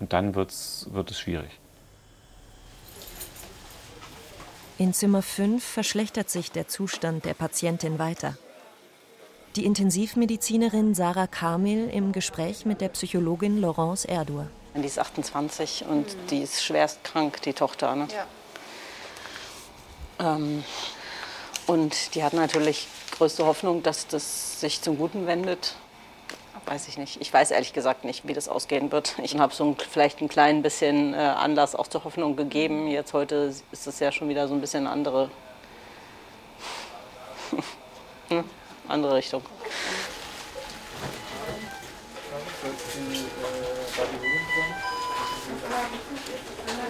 Und 0.00 0.12
dann 0.12 0.34
wird's, 0.34 0.88
wird 0.90 1.10
es 1.10 1.18
schwierig. 1.18 1.50
In 4.78 4.92
Zimmer 4.92 5.22
5 5.22 5.64
verschlechtert 5.64 6.28
sich 6.28 6.52
der 6.52 6.68
Zustand 6.68 7.24
der 7.24 7.34
Patientin 7.34 7.98
weiter. 7.98 8.36
Die 9.56 9.64
Intensivmedizinerin 9.64 10.94
Sarah 10.94 11.26
Kamil 11.26 11.88
im 11.88 12.12
Gespräch 12.12 12.66
mit 12.66 12.82
der 12.82 12.90
Psychologin 12.90 13.58
Laurence 13.58 14.04
Erdur. 14.04 14.48
Die 14.74 14.84
ist 14.84 14.98
28 14.98 15.86
und 15.88 16.14
mhm. 16.14 16.26
die 16.28 16.42
ist 16.42 16.62
schwerst 16.62 17.02
krank, 17.04 17.40
die 17.40 17.54
Tochter. 17.54 17.96
Ne? 17.96 18.06
Ja. 20.20 20.36
Ähm, 20.36 20.62
und 21.66 22.14
die 22.14 22.22
hat 22.22 22.34
natürlich 22.34 22.86
größte 23.12 23.46
Hoffnung, 23.46 23.82
dass 23.82 24.06
das 24.06 24.60
sich 24.60 24.82
zum 24.82 24.98
Guten 24.98 25.26
wendet. 25.26 25.74
Weiß 26.66 26.88
ich 26.88 26.98
nicht. 26.98 27.18
Ich 27.22 27.32
weiß 27.32 27.50
ehrlich 27.50 27.72
gesagt 27.72 28.04
nicht, 28.04 28.28
wie 28.28 28.34
das 28.34 28.50
ausgehen 28.50 28.92
wird. 28.92 29.14
Ich 29.22 29.38
habe 29.38 29.54
so 29.54 29.64
ein, 29.64 29.76
vielleicht 29.88 30.20
ein 30.20 30.28
klein 30.28 30.60
bisschen 30.60 31.14
äh, 31.14 31.16
Anlass 31.16 31.74
auch 31.74 31.86
zur 31.86 32.04
Hoffnung 32.04 32.36
gegeben. 32.36 32.88
Jetzt 32.88 33.14
heute 33.14 33.54
ist 33.72 33.86
es 33.86 34.00
ja 34.00 34.12
schon 34.12 34.28
wieder 34.28 34.48
so 34.48 34.54
ein 34.54 34.60
bisschen 34.60 34.86
andere, 34.86 35.30
hm? 38.28 38.44
Andere 38.88 39.14
Richtung. 39.14 39.42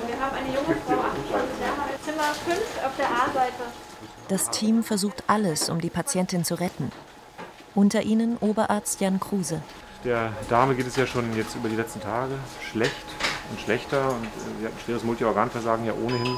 Wir 0.07 0.21
haben 0.21 0.37
eine 0.37 0.55
junge 0.55 0.77
Frau, 0.87 0.95
28 0.95 1.61
Jahre, 1.61 2.01
Zimmer 2.05 2.35
5 2.35 2.59
auf 2.85 2.97
der 2.97 3.11
A-Seite. 3.11 3.63
Das 4.29 4.51
Team 4.51 4.83
versucht 4.83 5.25
alles, 5.27 5.69
um 5.69 5.81
die 5.81 5.91
Patientin 5.91 6.45
zu 6.45 6.55
retten. 6.55 6.91
Unter 7.75 8.03
ihnen 8.03 8.39
Oberarzt 8.39 9.01
Jan 9.01 9.21
Kruse. 9.21 9.61
Der 10.05 10.33
Dame 10.49 10.75
geht 10.75 10.87
es 10.87 10.97
ja 10.97 11.07
schon 11.07 11.37
jetzt 11.37 11.55
über 11.57 11.69
die 11.69 11.77
letzten 11.77 12.01
Tage 12.01 12.35
schlecht 12.71 13.07
und 13.51 13.61
schlechter. 13.61 14.11
Und 14.11 14.25
äh, 14.25 14.61
sie 14.61 14.67
hat 14.67 14.73
ein 14.73 14.81
schweres 14.85 15.05
Multiorganversagen 15.05 15.85
ja 15.85 15.93
ohnehin 15.93 16.37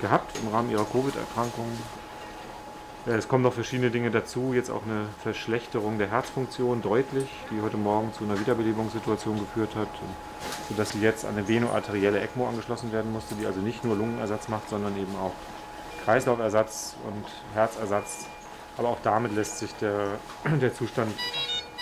gehabt 0.00 0.36
im 0.42 0.48
Rahmen 0.48 0.70
ihrer 0.70 0.84
Covid-Erkrankung. 0.84 1.66
Es 3.08 3.28
kommen 3.28 3.44
noch 3.44 3.52
verschiedene 3.52 3.92
Dinge 3.92 4.10
dazu, 4.10 4.52
jetzt 4.52 4.68
auch 4.68 4.82
eine 4.82 5.06
Verschlechterung 5.22 5.96
der 5.96 6.10
Herzfunktion 6.10 6.82
deutlich, 6.82 7.28
die 7.52 7.62
heute 7.62 7.76
Morgen 7.76 8.12
zu 8.12 8.24
einer 8.24 8.38
Wiederbelebungssituation 8.40 9.38
geführt 9.38 9.76
hat, 9.76 9.86
sodass 10.68 10.90
sie 10.90 10.98
jetzt 10.98 11.24
an 11.24 11.36
eine 11.36 11.46
venoarterielle 11.46 12.18
ECMO 12.18 12.48
angeschlossen 12.48 12.90
werden 12.90 13.12
musste, 13.12 13.36
die 13.36 13.46
also 13.46 13.60
nicht 13.60 13.84
nur 13.84 13.94
Lungenersatz 13.94 14.48
macht, 14.48 14.68
sondern 14.68 14.96
eben 14.96 15.14
auch 15.22 15.30
Kreislaufersatz 16.04 16.96
und 17.06 17.24
Herzersatz. 17.54 18.26
Aber 18.76 18.88
auch 18.88 18.98
damit 19.04 19.32
lässt 19.36 19.58
sich 19.58 19.72
der, 19.76 20.18
der 20.60 20.74
Zustand 20.74 21.14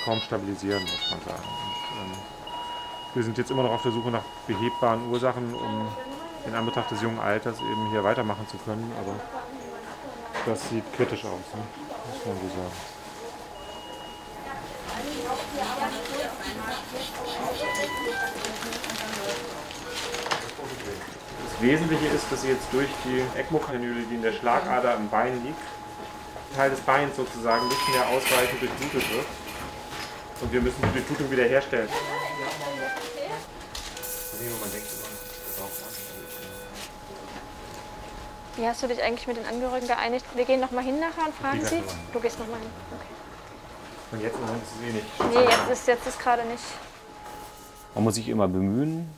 kaum 0.04 0.20
stabilisieren, 0.20 0.82
muss 0.82 1.10
man 1.10 1.20
sagen. 1.20 1.48
Und, 1.48 2.12
ähm, 2.12 2.18
wir 3.14 3.22
sind 3.22 3.38
jetzt 3.38 3.50
immer 3.50 3.62
noch 3.62 3.72
auf 3.72 3.82
der 3.82 3.92
Suche 3.92 4.10
nach 4.10 4.24
behebbaren 4.46 5.08
Ursachen, 5.10 5.54
um 5.54 5.88
in 6.46 6.54
Anbetracht 6.54 6.90
des 6.90 7.00
jungen 7.00 7.18
Alters 7.18 7.56
eben 7.60 7.90
hier 7.92 8.04
weitermachen 8.04 8.46
zu 8.46 8.58
können. 8.58 8.92
Aber 9.00 9.14
das 10.46 10.68
sieht 10.68 10.84
kritisch 10.94 11.24
aus, 11.24 11.40
ne? 11.54 11.62
muss 12.08 12.26
man 12.26 12.36
so 12.36 12.48
sagen. 12.54 12.72
Das 21.50 21.62
Wesentliche 21.62 22.06
ist, 22.08 22.30
dass 22.30 22.42
sie 22.42 22.48
jetzt 22.48 22.66
durch 22.72 22.88
die 23.04 23.22
ECMO-Kanüle, 23.38 24.02
die 24.10 24.14
in 24.16 24.22
der 24.22 24.32
Schlagader 24.32 24.96
im 24.96 25.08
Bein 25.08 25.42
liegt, 25.44 25.60
Teil 26.54 26.70
des 26.70 26.80
Beins 26.80 27.16
sozusagen 27.16 27.66
nicht 27.68 27.88
mehr 27.88 28.06
ausreichend 28.08 28.60
durchblutet 28.60 29.10
wird. 29.10 29.26
Und 30.40 30.52
wir 30.52 30.60
müssen 30.60 30.76
die 30.82 30.92
Durchblutung 30.92 31.30
wiederherstellen. 31.30 31.88
Wie 38.56 38.66
hast 38.66 38.82
du 38.82 38.86
dich 38.86 39.02
eigentlich 39.02 39.26
mit 39.26 39.36
den 39.36 39.46
Angehörigen 39.46 39.88
geeinigt? 39.88 40.24
Wir 40.34 40.44
gehen 40.44 40.60
nochmal 40.60 40.84
hin 40.84 41.00
nachher 41.00 41.26
und 41.26 41.34
fragen 41.34 41.64
sie. 41.64 41.82
Du 42.12 42.20
gehst 42.20 42.38
nochmal 42.38 42.60
hin. 42.60 42.68
Okay. 42.92 43.14
Und 44.12 44.22
jetzt 44.22 44.36
im 44.36 44.40
Moment 44.42 44.62
ist 44.62 44.72
es 44.76 44.82
eh 44.82 44.92
nicht. 44.92 45.34
Nee, 45.34 45.50
jetzt 45.50 45.70
ist, 45.72 45.88
jetzt 45.88 46.06
ist 46.06 46.20
gerade 46.20 46.44
nicht. 46.44 46.62
Man 47.96 48.04
muss 48.04 48.14
sich 48.14 48.28
immer 48.28 48.46
bemühen, 48.46 49.08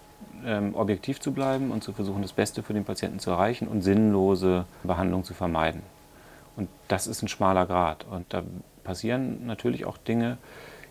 ähm, 0.45 0.75
objektiv 0.75 1.21
zu 1.21 1.33
bleiben 1.33 1.71
und 1.71 1.85
zu 1.85 1.93
versuchen, 1.93 2.23
das 2.23 2.33
Beste 2.33 2.63
für 2.63 2.73
den 2.73 2.85
Patienten 2.85 3.19
zu 3.19 3.31
erreichen 3.31 3.69
und 3.69 3.83
sinnlose 3.83 4.65
Behandlung 4.85 5.23
zu 5.25 5.35
vermeiden. 5.35 5.83
Und 6.57 6.71
das 6.89 7.07
ist 7.07 7.23
ein 7.23 7.29
schmaler 7.29 7.67
Grad. 7.67 8.07
Und 8.11 8.33
da 8.33 8.43
passieren 8.85 9.45
natürlich 9.45 9.85
auch 9.85 9.99
Dinge 9.99 10.39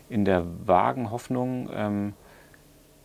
in 0.08 0.24
der 0.24 0.44
vagen 0.66 1.10
Hoffnung, 1.10 1.70
ähm, 1.74 2.14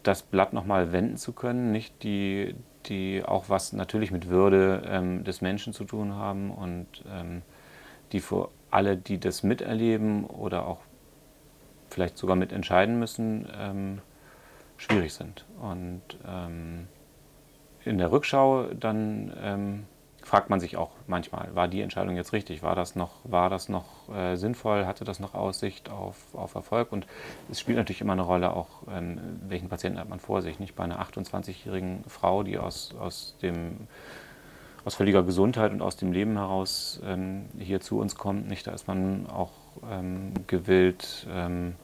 das 0.02 0.22
Blatt 0.22 0.52
nochmal 0.52 0.92
wenden 0.92 1.16
zu 1.16 1.32
können, 1.32 1.72
nicht 1.72 2.02
die, 2.02 2.54
die 2.86 3.22
auch 3.24 3.48
was 3.48 3.72
natürlich 3.72 4.10
mit 4.10 4.28
Würde 4.28 4.82
ähm, 4.86 5.24
des 5.24 5.40
Menschen 5.40 5.72
zu 5.72 5.84
tun 5.84 6.14
haben 6.14 6.50
und 6.50 6.86
ähm, 7.10 7.42
die 8.12 8.20
für 8.20 8.50
alle, 8.70 8.96
die 8.96 9.18
das 9.18 9.42
miterleben 9.42 10.24
oder 10.24 10.66
auch 10.66 10.80
vielleicht 11.90 12.16
sogar 12.16 12.36
mitentscheiden 12.36 12.98
müssen, 12.98 13.48
ähm, 13.56 13.98
schwierig 14.76 15.12
sind. 15.12 15.44
Und 15.60 16.02
ähm, 16.26 16.88
in 17.84 17.98
der 17.98 18.12
Rückschau 18.12 18.66
dann 18.78 19.32
ähm, 19.42 19.86
fragt 20.22 20.50
man 20.50 20.60
sich 20.60 20.76
auch 20.76 20.90
manchmal, 21.06 21.54
war 21.54 21.68
die 21.68 21.80
Entscheidung 21.80 22.16
jetzt 22.16 22.32
richtig? 22.32 22.62
War 22.62 22.74
das 22.74 22.94
noch, 22.94 23.12
war 23.24 23.50
das 23.50 23.68
noch 23.68 24.08
äh, 24.14 24.36
sinnvoll? 24.36 24.86
Hatte 24.86 25.04
das 25.04 25.20
noch 25.20 25.34
Aussicht 25.34 25.90
auf, 25.90 26.16
auf 26.34 26.54
Erfolg? 26.54 26.92
Und 26.92 27.06
es 27.50 27.60
spielt 27.60 27.78
natürlich 27.78 28.00
immer 28.00 28.12
eine 28.12 28.22
Rolle, 28.22 28.52
auch 28.54 28.68
ähm, 28.90 29.18
welchen 29.48 29.68
Patienten 29.68 29.98
hat 29.98 30.08
man 30.08 30.20
vor 30.20 30.42
sich. 30.42 30.60
Nicht 30.60 30.76
bei 30.76 30.84
einer 30.84 31.00
28-jährigen 31.00 32.04
Frau, 32.06 32.42
die 32.42 32.58
aus, 32.58 32.94
aus, 32.98 33.36
dem, 33.42 33.88
aus 34.84 34.94
völliger 34.94 35.22
Gesundheit 35.22 35.72
und 35.72 35.82
aus 35.82 35.96
dem 35.96 36.12
Leben 36.12 36.36
heraus 36.36 37.00
ähm, 37.04 37.46
hier 37.58 37.80
zu 37.80 37.98
uns 37.98 38.14
kommt. 38.16 38.48
Nicht? 38.48 38.66
Da 38.66 38.72
ist 38.72 38.86
man 38.86 39.26
auch 39.28 39.52
ähm, 39.90 40.34
gewillt, 40.46 41.26
ähm, 41.30 41.74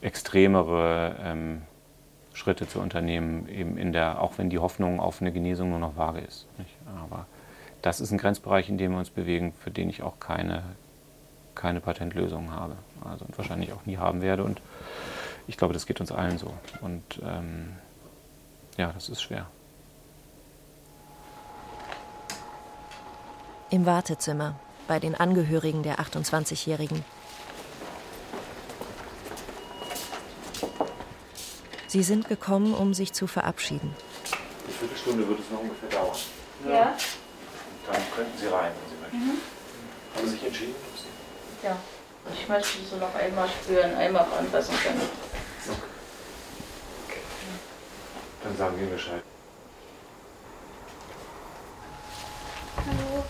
extremere 0.00 1.16
ähm, 1.22 1.62
Schritte 2.36 2.68
zu 2.68 2.80
unternehmen, 2.80 3.48
eben 3.48 3.78
in 3.78 3.92
der, 3.92 4.20
auch 4.20 4.36
wenn 4.36 4.50
die 4.50 4.58
Hoffnung 4.58 5.00
auf 5.00 5.22
eine 5.22 5.32
Genesung 5.32 5.70
nur 5.70 5.78
noch 5.78 5.96
vage 5.96 6.20
ist. 6.20 6.46
Nicht? 6.58 6.76
Aber 7.02 7.26
das 7.80 8.00
ist 8.00 8.10
ein 8.10 8.18
Grenzbereich, 8.18 8.68
in 8.68 8.76
dem 8.76 8.92
wir 8.92 8.98
uns 8.98 9.08
bewegen, 9.08 9.54
für 9.58 9.70
den 9.70 9.88
ich 9.88 10.02
auch 10.02 10.20
keine, 10.20 10.62
keine 11.54 11.80
Patentlösung 11.80 12.52
habe. 12.52 12.76
Also 13.04 13.24
und 13.24 13.36
wahrscheinlich 13.38 13.72
auch 13.72 13.86
nie 13.86 13.96
haben 13.96 14.20
werde. 14.20 14.44
Und 14.44 14.60
ich 15.46 15.56
glaube, 15.56 15.72
das 15.72 15.86
geht 15.86 15.98
uns 15.98 16.12
allen 16.12 16.36
so. 16.36 16.52
Und 16.82 17.02
ähm, 17.24 17.72
ja, 18.76 18.92
das 18.92 19.08
ist 19.08 19.22
schwer. 19.22 19.46
Im 23.70 23.86
Wartezimmer 23.86 24.56
bei 24.86 25.00
den 25.00 25.14
Angehörigen 25.14 25.82
der 25.82 26.00
28-Jährigen 26.00 27.02
Sie 31.88 32.02
sind 32.02 32.28
gekommen, 32.28 32.74
um 32.74 32.94
sich 32.94 33.12
zu 33.12 33.26
verabschieden. 33.26 33.94
Eine 34.64 34.72
Viertelstunde 34.74 35.28
wird 35.28 35.40
es 35.40 35.50
noch 35.50 35.60
ungefähr 35.60 35.88
dauern. 35.88 36.16
Ja. 36.68 36.96
Dann 37.86 38.02
könnten 38.14 38.38
Sie 38.38 38.46
rein, 38.48 38.72
wenn 38.72 38.90
Sie 38.90 39.02
möchten. 39.02 39.32
Mhm. 39.32 39.38
Haben 40.16 40.26
Sie 40.26 40.32
sich 40.32 40.44
entschieden? 40.44 40.74
Ja. 41.62 41.76
Ich 42.32 42.48
möchte 42.48 42.78
sie 42.78 42.96
noch 42.96 43.14
einmal 43.14 43.48
spüren, 43.48 43.94
einmal 43.94 44.26
anfassen 44.38 44.74
können. 44.82 45.00
Okay. 47.06 47.20
Dann 48.42 48.56
sagen 48.56 48.80
wir 48.80 48.88
Bescheid. 48.88 49.22
Hallo. 52.76 53.24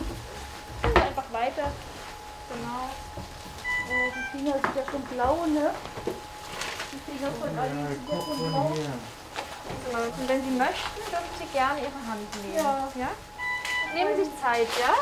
Einfach 0.95 1.33
weiter. 1.33 1.73
Genau. 2.49 2.91
Oh, 3.89 4.13
die 4.15 4.39
Finger 4.39 4.53
sind 4.55 4.77
ja 4.77 4.91
schon 4.91 5.03
blau, 5.03 5.47
ne? 5.47 5.71
Und 7.17 7.29
wenn 10.29 10.43
Sie 10.45 10.51
möchten, 10.51 11.01
dürfen 11.11 11.35
Sie 11.39 11.47
gerne 11.53 11.81
Ihre 11.81 12.07
Hand 12.07 12.37
nehmen. 12.43 12.57
Ja. 12.57 12.93
ja? 12.95 13.09
Nehmen 13.95 14.17
Sie 14.17 14.25
sich 14.25 14.33
Zeit, 14.41 14.69
ja? 14.79 14.95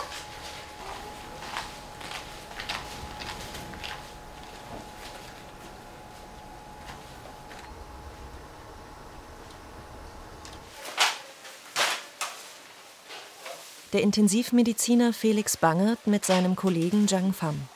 Der 13.93 14.03
Intensivmediziner 14.03 15.13
Felix 15.13 15.57
Bangert 15.57 16.07
mit 16.07 16.25
seinem 16.25 16.55
Kollegen 16.57 17.09
Zhang 17.09 17.33
Pham. 17.33 17.69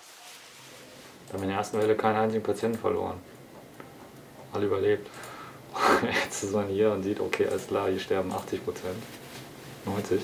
Wir 1.26 1.34
haben 1.34 1.42
in 1.42 1.48
der 1.48 1.58
ersten 1.58 1.78
Welle 1.78 1.96
keinen 1.96 2.16
einzigen 2.16 2.42
Patienten 2.42 2.78
verloren 2.78 3.20
alle 4.52 4.66
überlebt. 4.66 5.08
Jetzt 6.24 6.44
ist 6.44 6.52
man 6.54 6.66
hier 6.68 6.92
und 6.92 7.02
sieht, 7.02 7.20
okay, 7.20 7.46
alles 7.46 7.66
klar, 7.66 7.88
hier 7.88 8.00
sterben 8.00 8.32
80 8.32 8.64
Prozent, 8.64 8.96
90. 9.84 10.20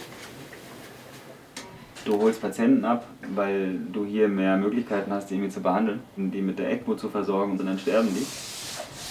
Du 2.05 2.21
holst 2.21 2.41
Patienten 2.43 2.85
ab, 2.85 3.07
weil 3.35 3.79
du 3.93 4.05
hier 4.05 4.29
mehr 4.29 4.57
Möglichkeiten 4.59 5.11
hast, 5.11 5.31
die 5.31 5.35
irgendwie 5.37 5.51
zu 5.53 5.61
behandeln, 5.61 6.01
die 6.17 6.43
mit 6.43 6.59
der 6.59 6.71
ECMO 6.71 6.97
zu 6.97 7.09
versorgen 7.09 7.53
und 7.53 7.67
dann 7.67 7.79
sterben 7.79 8.09
die. 8.15 8.27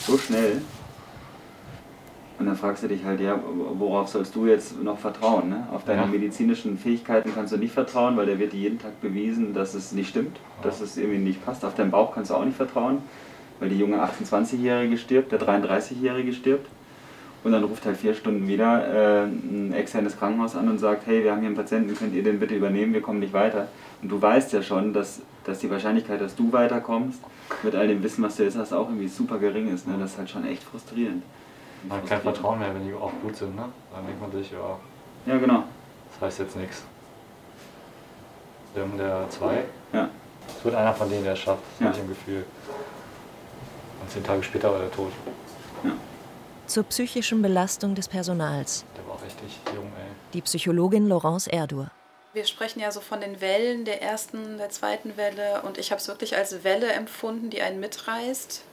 So 0.05 0.17
schnell. 0.17 0.61
Und 2.37 2.47
dann 2.47 2.55
fragst 2.55 2.83
du 2.83 2.87
dich 2.87 3.03
halt, 3.03 3.19
ja, 3.21 3.39
worauf 3.77 4.09
sollst 4.09 4.35
du 4.35 4.45
jetzt 4.47 4.79
noch 4.81 4.99
vertrauen? 4.99 5.49
Ne? 5.49 5.67
Auf 5.71 5.85
deine 5.85 6.01
Ja. 6.01 6.07
medizinischen 6.07 6.77
Fähigkeiten 6.77 7.31
kannst 7.33 7.53
du 7.53 7.57
nicht 7.57 7.73
vertrauen, 7.73 8.17
weil 8.17 8.25
der 8.25 8.37
wird 8.37 8.53
dir 8.53 8.59
jeden 8.59 8.79
Tag 8.79 8.99
bewiesen, 9.01 9.53
dass 9.53 9.73
es 9.73 9.91
nicht 9.91 10.09
stimmt, 10.09 10.37
dass 10.61 10.81
es 10.81 10.97
irgendwie 10.97 11.19
nicht 11.19 11.43
passt. 11.45 11.63
Auf 11.63 11.75
deinen 11.75 11.91
Bauch 11.91 12.13
kannst 12.13 12.31
du 12.31 12.35
auch 12.35 12.45
nicht 12.45 12.57
vertrauen, 12.57 12.99
weil 13.63 13.69
die 13.69 13.79
junge 13.79 13.97
28-Jährige 14.03 14.97
stirbt, 14.97 15.31
der 15.31 15.39
33-Jährige 15.39 16.33
stirbt. 16.33 16.67
Und 17.45 17.53
dann 17.53 17.63
ruft 17.63 17.85
halt 17.85 17.95
vier 17.95 18.13
Stunden 18.13 18.45
wieder 18.45 19.21
äh, 19.21 19.23
ein 19.23 19.73
externes 19.73 20.17
Krankenhaus 20.19 20.55
an 20.57 20.67
und 20.67 20.79
sagt, 20.79 21.07
hey, 21.07 21.23
wir 21.23 21.31
haben 21.31 21.39
hier 21.39 21.47
einen 21.47 21.55
Patienten, 21.55 21.95
könnt 21.95 22.13
ihr 22.13 22.23
den 22.23 22.41
bitte 22.41 22.55
übernehmen, 22.55 22.93
wir 22.93 23.01
kommen 23.01 23.21
nicht 23.21 23.31
weiter. 23.31 23.69
Und 24.01 24.09
du 24.09 24.21
weißt 24.21 24.51
ja 24.51 24.61
schon, 24.61 24.91
dass, 24.91 25.21
dass 25.45 25.59
die 25.59 25.71
Wahrscheinlichkeit, 25.71 26.19
dass 26.19 26.35
du 26.35 26.51
weiterkommst, 26.51 27.21
mit 27.63 27.73
all 27.73 27.87
dem 27.87 28.03
Wissen, 28.03 28.21
was 28.21 28.35
du 28.35 28.43
jetzt 28.43 28.57
hast, 28.57 28.73
auch 28.73 28.89
irgendwie 28.89 29.07
super 29.07 29.37
gering 29.37 29.73
ist. 29.73 29.87
Ne? 29.87 29.95
Das 29.97 30.11
ist 30.11 30.17
halt 30.17 30.29
schon 30.29 30.45
echt 30.45 30.61
frustrierend. 30.63 31.23
Man 31.87 31.99
hat 31.99 32.07
kein 32.07 32.21
Vertrauen 32.21 32.59
mehr, 32.59 32.73
wenn 32.75 32.85
die 32.85 32.93
auch 32.93 33.11
gut 33.21 33.35
sind, 33.37 33.55
ne? 33.55 33.63
Dann 33.93 34.05
denkt 34.05 34.21
man 34.21 34.31
sich, 34.31 34.51
ja, 34.51 34.77
Ja, 35.25 35.37
genau. 35.37 35.63
das 36.13 36.27
heißt 36.27 36.39
jetzt 36.39 36.57
nichts. 36.57 36.83
Wir 38.73 38.83
haben 38.83 38.97
der 38.97 39.25
zwei. 39.29 39.63
Ja. 39.93 40.09
Es 40.57 40.63
wird 40.65 40.75
einer 40.75 40.93
von 40.93 41.09
denen, 41.09 41.23
der 41.23 41.33
es 41.33 41.39
schafft, 41.39 41.61
das 41.73 41.79
Ja. 41.79 41.85
habe 41.87 41.95
ich 41.97 42.01
im 42.03 42.09
Gefühl. 42.09 42.45
Und 44.03 44.11
zehn 44.11 44.23
Tage 44.23 44.43
später 44.43 44.69
war 44.69 44.81
er 44.81 44.91
tot. 44.91 45.13
Zur 46.67 46.83
psychischen 46.83 47.41
Belastung 47.41 47.95
des 47.95 48.09
Personals. 48.09 48.83
Der 48.97 49.07
war 49.07 49.15
auch 49.15 49.23
richtig 49.23 49.59
jung, 49.73 49.85
ey. 49.97 50.11
Die 50.33 50.41
Psychologin 50.41 51.07
Laurence 51.07 51.47
Erdur. 51.47 51.89
Wir 52.33 52.45
sprechen 52.45 52.81
ja 52.81 52.91
so 52.91 52.99
von 52.99 53.21
den 53.21 53.39
Wellen 53.39 53.85
der 53.85 54.01
ersten, 54.01 54.57
der 54.57 54.69
zweiten 54.69 55.15
Welle 55.15 55.61
und 55.61 55.77
ich 55.77 55.91
habe 55.91 56.01
es 56.01 56.07
wirklich 56.09 56.35
als 56.35 56.65
Welle 56.65 56.91
empfunden, 56.91 57.49
die 57.49 57.61
einen 57.61 57.79
mitreißt. 57.79 58.63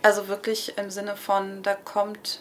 Also 0.00 0.28
wirklich 0.28 0.78
im 0.78 0.90
Sinne 0.90 1.16
von, 1.16 1.62
da 1.62 1.74
kommt 1.74 2.40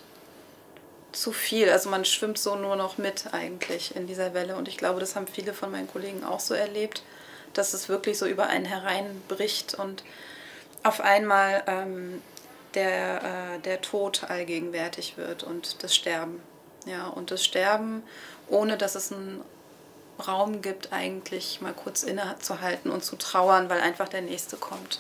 zu 1.12 1.34
viel. 1.34 1.70
Also 1.70 1.90
man 1.90 2.06
schwimmt 2.06 2.38
so 2.38 2.56
nur 2.56 2.78
noch 2.78 2.98
mit 2.98 3.34
eigentlich 3.34 3.98
in 3.98 4.08
dieser 4.08 4.34
Welle 4.34 4.56
und 4.56 4.70
ich 4.70 4.78
glaube, 4.78 5.02
das 5.02 5.18
haben 5.18 5.28
viele 5.28 5.54
von 5.54 5.72
meinen 5.72 5.92
Kollegen 5.92 6.24
auch 6.24 6.40
so 6.40 6.54
erlebt, 6.54 7.04
dass 7.54 7.74
es 7.74 7.90
wirklich 7.90 8.18
so 8.18 8.28
über 8.28 8.48
einen 8.48 8.66
hereinbricht 8.66 9.74
und 9.74 10.04
auf 10.84 11.02
einmal 11.02 11.64
ähm, 11.68 12.22
der, 12.74 13.24
äh, 13.24 13.60
der 13.64 13.82
Tod 13.82 14.26
allgegenwärtig 14.30 15.18
wird 15.18 15.44
und 15.44 15.84
das 15.84 15.96
Sterben. 15.96 16.42
Ja, 16.86 17.08
und 17.08 17.32
das 17.32 17.46
Sterben, 17.46 18.04
ohne 18.48 18.78
dass 18.78 18.96
es 18.96 19.12
einen 19.12 19.42
Raum 20.28 20.62
gibt, 20.62 20.92
eigentlich 20.92 21.62
mal 21.62 21.74
kurz 21.74 22.04
innezuhalten 22.04 22.92
und 22.92 23.04
zu 23.04 23.16
trauern, 23.16 23.70
weil 23.70 23.82
einfach 23.82 24.10
der 24.10 24.22
nächste 24.22 24.58
kommt. 24.58 25.00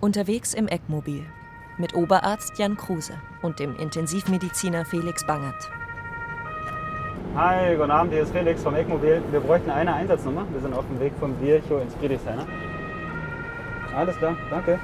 Unterwegs 0.00 0.54
im 0.54 0.68
Eckmobil 0.68 1.24
mit 1.78 1.94
Oberarzt 1.94 2.58
Jan 2.58 2.76
Kruse 2.76 3.14
und 3.40 3.58
dem 3.58 3.76
Intensivmediziner 3.76 4.84
Felix 4.84 5.26
Bangert. 5.26 5.70
Hi, 7.34 7.76
guten 7.76 7.90
Abend, 7.90 8.12
hier 8.12 8.22
ist 8.22 8.32
Felix 8.32 8.62
vom 8.62 8.74
Eckmobil. 8.74 9.22
Wir 9.30 9.40
bräuchten 9.40 9.70
eine 9.70 9.94
Einsatznummer. 9.94 10.46
Wir 10.52 10.60
sind 10.60 10.74
auf 10.74 10.84
dem 10.86 11.00
Weg 11.00 11.12
vom 11.18 11.40
Virchow 11.40 11.80
ins 11.80 11.94
Friedrichshainer. 11.94 12.46
Alles 13.94 14.16
klar, 14.16 14.36
danke. 14.50 14.78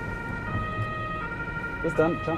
Bis 1.83 1.95
dann, 1.95 2.17
ciao. 2.25 2.37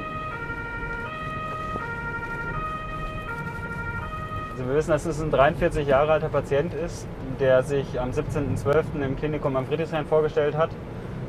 Also 4.51 4.69
wir 4.69 4.77
wissen, 4.77 4.91
dass 4.91 5.07
es 5.07 5.21
ein 5.21 5.31
43 5.31 5.89
Jahre 5.89 6.13
alter 6.13 6.29
Patient 6.29 6.75
ist, 6.75 7.09
der 7.41 7.63
sich 7.63 7.99
am 7.99 8.11
17.12. 8.11 9.03
im 9.03 9.17
Klinikum 9.17 9.57
am 9.57 9.67
Friedrichshain 9.67 10.07
vorgestellt 10.07 10.57
hat, 10.57 10.71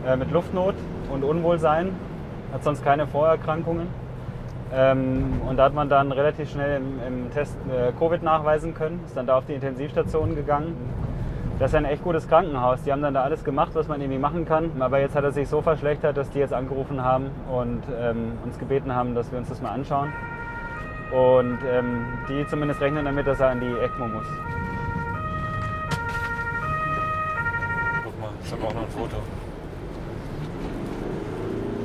äh, 0.05 0.15
mit 0.15 0.31
Luftnot 0.31 0.75
und 1.11 1.23
Unwohlsein, 1.23 1.95
hat 2.53 2.63
sonst 2.63 2.83
keine 2.83 3.07
Vorerkrankungen. 3.07 3.87
Ähm, 4.73 5.41
und 5.47 5.57
da 5.57 5.65
hat 5.65 5.73
man 5.73 5.89
dann 5.89 6.11
relativ 6.11 6.51
schnell 6.51 6.77
im, 6.77 6.99
im 7.05 7.31
Test 7.31 7.57
äh, 7.69 7.91
Covid 7.97 8.21
nachweisen 8.21 8.73
können, 8.73 8.99
ist 9.05 9.17
dann 9.17 9.27
da 9.27 9.37
auf 9.37 9.45
die 9.45 9.53
Intensivstation 9.53 10.35
gegangen. 10.35 10.75
Das 11.61 11.69
ist 11.69 11.75
ein 11.75 11.85
echt 11.85 12.03
gutes 12.03 12.27
Krankenhaus. 12.27 12.81
Die 12.81 12.91
haben 12.91 13.03
dann 13.03 13.13
da 13.13 13.21
alles 13.21 13.43
gemacht, 13.43 13.69
was 13.75 13.87
man 13.87 14.01
irgendwie 14.01 14.17
machen 14.17 14.45
kann. 14.45 14.71
Aber 14.79 14.99
jetzt 14.99 15.15
hat 15.15 15.23
er 15.23 15.31
sich 15.31 15.47
so 15.47 15.61
verschlechtert, 15.61 16.17
dass 16.17 16.27
die 16.31 16.39
jetzt 16.39 16.53
angerufen 16.53 17.03
haben 17.03 17.29
und 17.51 17.83
ähm, 18.01 18.31
uns 18.43 18.57
gebeten 18.57 18.95
haben, 18.95 19.13
dass 19.13 19.31
wir 19.31 19.37
uns 19.37 19.47
das 19.47 19.61
mal 19.61 19.69
anschauen. 19.69 20.11
Und 21.11 21.59
ähm, 21.71 22.03
die 22.27 22.47
zumindest 22.47 22.81
rechnen 22.81 23.05
damit, 23.05 23.27
dass 23.27 23.39
er 23.39 23.49
an 23.49 23.59
die 23.59 23.67
ECMO 23.67 24.07
muss. 24.07 24.25
Guck 28.05 28.19
mal, 28.19 28.29
ich 28.43 28.51
habe 28.51 28.63
auch 28.65 28.73
noch 28.73 28.81
ein 28.81 28.89
Foto. 28.89 29.17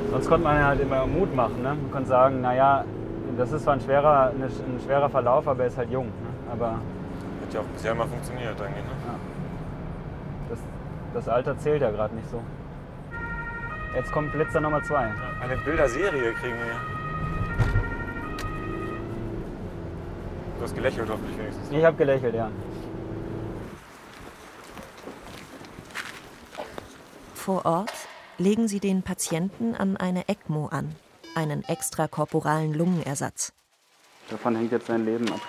Sonst 0.09 0.27
konnte 0.27 0.43
man 0.43 0.65
halt 0.65 0.81
immer 0.81 1.05
Mut 1.05 1.35
machen. 1.35 1.61
Ne? 1.61 1.75
Man 1.75 1.91
konnte 1.91 2.09
sagen, 2.09 2.41
naja, 2.41 2.83
das 3.37 3.51
ist 3.51 3.61
zwar 3.61 3.75
ein 3.75 3.81
schwerer, 3.81 4.31
ein 4.31 4.79
schwerer 4.83 5.09
Verlauf, 5.09 5.47
aber 5.47 5.61
er 5.61 5.67
ist 5.67 5.77
halt 5.77 5.91
jung. 5.91 6.07
Ne? 6.07 6.51
Aber 6.51 6.71
Hat 6.71 7.53
ja 7.53 7.59
auch 7.59 7.65
bisher 7.75 7.93
mal 7.93 8.07
funktioniert 8.07 8.59
eigentlich, 8.59 8.83
ne? 8.83 9.16
Das, 10.49 10.59
das 11.13 11.27
Alter 11.29 11.57
zählt 11.57 11.81
ja 11.81 11.91
gerade 11.91 12.15
nicht 12.15 12.29
so. 12.29 12.41
Jetzt 13.95 14.11
kommt 14.11 14.31
Blitzer 14.31 14.61
Nummer 14.61 14.83
2. 14.83 15.11
Eine 15.41 15.57
Bilderserie 15.57 16.33
kriegen 16.33 16.57
wir. 16.57 16.97
Du 20.57 20.63
hast 20.63 20.75
gelächelt 20.75 21.09
hoffentlich 21.09 21.37
wenigstens. 21.37 21.71
Ich 21.71 21.83
habe 21.83 21.97
gelächelt, 21.97 22.35
ja. 22.35 22.51
Vor 27.33 27.65
Ort 27.65 27.93
legen 28.37 28.67
sie 28.67 28.79
den 28.79 29.03
Patienten 29.03 29.73
an 29.75 29.97
eine 29.97 30.27
ECMO 30.27 30.67
an, 30.67 30.95
einen 31.35 31.63
extrakorporalen 31.63 32.73
Lungenersatz. 32.73 33.53
Davon 34.29 34.55
hängt 34.55 34.71
jetzt 34.71 34.87
sein 34.87 35.05
Leben 35.05 35.31
ab. 35.31 35.39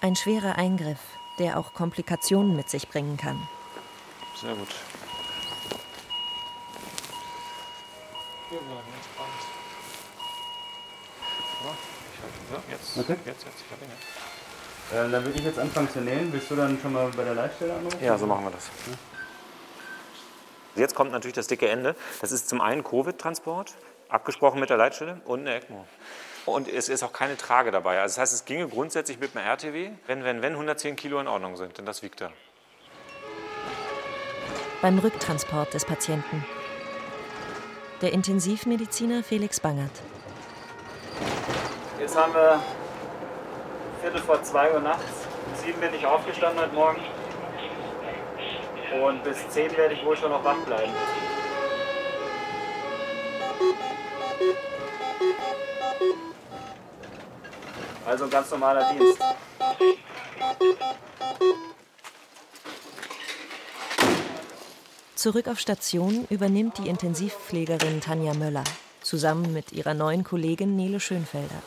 Ein 0.00 0.16
schwerer 0.16 0.56
Eingriff, 0.56 1.13
der 1.38 1.58
auch 1.58 1.72
Komplikationen 1.74 2.56
mit 2.56 2.68
sich 2.70 2.88
bringen 2.88 3.16
kann. 3.16 3.46
Sehr 4.40 4.54
gut. 4.54 4.68
Wir 8.50 8.58
bleiben 8.58 8.80
entspannt. 8.94 9.30
So, 12.50 12.56
jetzt, 12.70 12.98
Okay. 12.98 13.18
jetzt, 13.24 13.44
jetzt, 13.44 13.64
ich 13.66 13.72
hab 13.72 13.82
ihn 13.82 13.88
jetzt. 13.88 14.92
Äh, 14.92 15.10
dann 15.10 15.24
würde 15.24 15.38
ich 15.38 15.44
jetzt 15.44 15.58
anfangen 15.58 15.90
zu 15.90 16.00
nähen. 16.00 16.32
Willst 16.32 16.50
du 16.50 16.56
dann 16.56 16.78
schon 16.80 16.92
mal 16.92 17.10
bei 17.16 17.24
der 17.24 17.34
Leitstelle 17.34 17.74
anrufen? 17.74 17.98
Ja, 18.04 18.18
so 18.18 18.26
machen 18.26 18.44
wir 18.44 18.50
das. 18.50 18.70
Jetzt 20.76 20.94
kommt 20.94 21.12
natürlich 21.12 21.34
das 21.34 21.46
dicke 21.46 21.68
Ende. 21.68 21.96
Das 22.20 22.32
ist 22.32 22.48
zum 22.48 22.60
einen 22.60 22.84
Covid-Transport, 22.84 23.74
abgesprochen 24.08 24.60
mit 24.60 24.70
der 24.70 24.76
Leitstelle 24.76 25.20
und 25.24 25.40
eine 25.40 25.54
ECMO. 25.56 25.86
Und 26.46 26.68
es 26.68 26.88
ist 26.88 27.02
auch 27.02 27.12
keine 27.12 27.36
Trage 27.36 27.70
dabei. 27.70 28.00
Also 28.00 28.14
das 28.14 28.18
heißt, 28.20 28.34
es 28.34 28.44
ginge 28.44 28.68
grundsätzlich 28.68 29.18
mit 29.18 29.36
einem 29.36 29.46
RTW, 29.46 29.90
wenn, 30.06 30.24
wenn, 30.24 30.42
wenn 30.42 30.52
110 30.52 30.96
Kilo 30.96 31.18
in 31.20 31.26
Ordnung 31.26 31.56
sind, 31.56 31.78
denn 31.78 31.86
das 31.86 32.02
wiegt 32.02 32.20
er. 32.20 32.32
Beim 34.82 34.98
Rücktransport 34.98 35.72
des 35.72 35.86
Patienten. 35.86 36.44
Der 38.02 38.12
Intensivmediziner 38.12 39.22
Felix 39.22 39.58
Bangert. 39.58 40.02
Jetzt 41.98 42.16
haben 42.16 42.34
wir 42.34 42.62
Viertel 44.02 44.20
vor 44.20 44.42
zwei 44.42 44.70
Uhr 44.74 44.80
nachts. 44.80 45.26
Um 45.46 45.64
sieben 45.64 45.80
bin 45.80 45.94
ich 45.94 46.04
aufgestanden 46.04 46.60
heute 46.60 46.74
Morgen. 46.74 47.00
Und 49.02 49.24
bis 49.24 49.48
zehn 49.48 49.74
werde 49.78 49.94
ich 49.94 50.04
wohl 50.04 50.16
schon 50.16 50.30
noch 50.30 50.44
wach 50.44 50.58
bleiben. 50.66 50.92
Also 58.06 58.24
ein 58.24 58.30
ganz 58.30 58.50
normaler 58.50 58.92
Dienst. 58.92 59.18
Zurück 65.14 65.48
auf 65.48 65.58
Station 65.58 66.26
übernimmt 66.28 66.76
die 66.76 66.88
Intensivpflegerin 66.88 68.02
Tanja 68.02 68.34
Möller 68.34 68.64
zusammen 69.02 69.54
mit 69.54 69.72
ihrer 69.72 69.94
neuen 69.94 70.22
Kollegin 70.22 70.76
Nele 70.76 71.00
Schönfelder. 71.00 71.62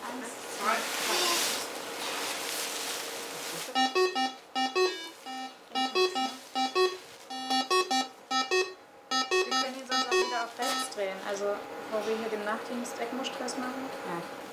Wir 9.30 9.46
können 9.50 9.76
ihn 9.76 9.88
sonst 9.88 10.08
auch 10.08 10.12
wieder 10.12 10.44
auf 10.44 10.60
rechts 10.60 10.96
drehen. 10.96 11.18
Also, 11.28 11.46
bevor 11.90 12.08
wir 12.08 12.18
hier 12.18 12.30
den 12.30 12.46
Nachtdienst 12.46 12.94
ECMO-Stress 13.00 13.58
machen. 13.58 13.90
Das 13.90 14.47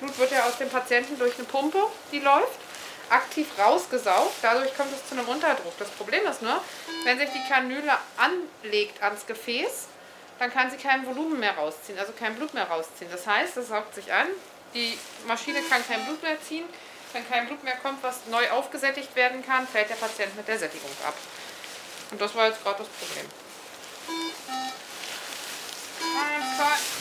Blut 0.00 0.18
wird 0.18 0.32
ja 0.32 0.44
aus 0.46 0.58
dem 0.58 0.68
Patienten 0.68 1.18
durch 1.18 1.34
eine 1.36 1.44
Pumpe, 1.44 1.82
die 2.12 2.20
läuft, 2.20 2.58
aktiv 3.10 3.46
rausgesaugt. 3.58 4.34
Dadurch 4.42 4.76
kommt 4.76 4.92
es 4.92 5.08
zu 5.08 5.14
einem 5.16 5.28
Unterdruck. 5.28 5.72
Das 5.78 5.88
Problem 5.90 6.26
ist 6.26 6.42
nur, 6.42 6.60
wenn 7.04 7.18
sich 7.18 7.30
die 7.30 7.48
Kanüle 7.48 7.92
anlegt 8.16 9.02
ans 9.02 9.26
Gefäß, 9.26 9.88
dann 10.38 10.52
kann 10.52 10.70
sie 10.70 10.76
kein 10.76 11.04
Volumen 11.06 11.40
mehr 11.40 11.56
rausziehen, 11.56 11.98
also 11.98 12.12
kein 12.12 12.34
Blut 12.36 12.54
mehr 12.54 12.68
rausziehen. 12.68 13.10
Das 13.10 13.26
heißt, 13.26 13.56
es 13.56 13.68
saugt 13.68 13.94
sich 13.94 14.12
an, 14.12 14.28
die 14.74 14.98
Maschine 15.26 15.60
kann 15.62 15.86
kein 15.86 16.04
Blut 16.04 16.22
mehr 16.22 16.40
ziehen. 16.40 16.64
Wenn 17.12 17.28
kein 17.28 17.46
Blut 17.46 17.64
mehr 17.64 17.76
kommt, 17.76 18.02
was 18.02 18.26
neu 18.26 18.50
aufgesättigt 18.50 19.16
werden 19.16 19.44
kann, 19.44 19.66
fällt 19.66 19.88
der 19.88 19.94
Patient 19.94 20.36
mit 20.36 20.46
der 20.46 20.58
Sättigung 20.58 20.90
ab. 21.06 21.14
Und 22.10 22.20
das 22.20 22.34
war 22.34 22.48
jetzt 22.48 22.62
gerade 22.62 22.78
das 22.78 22.88
Problem. 22.88 23.26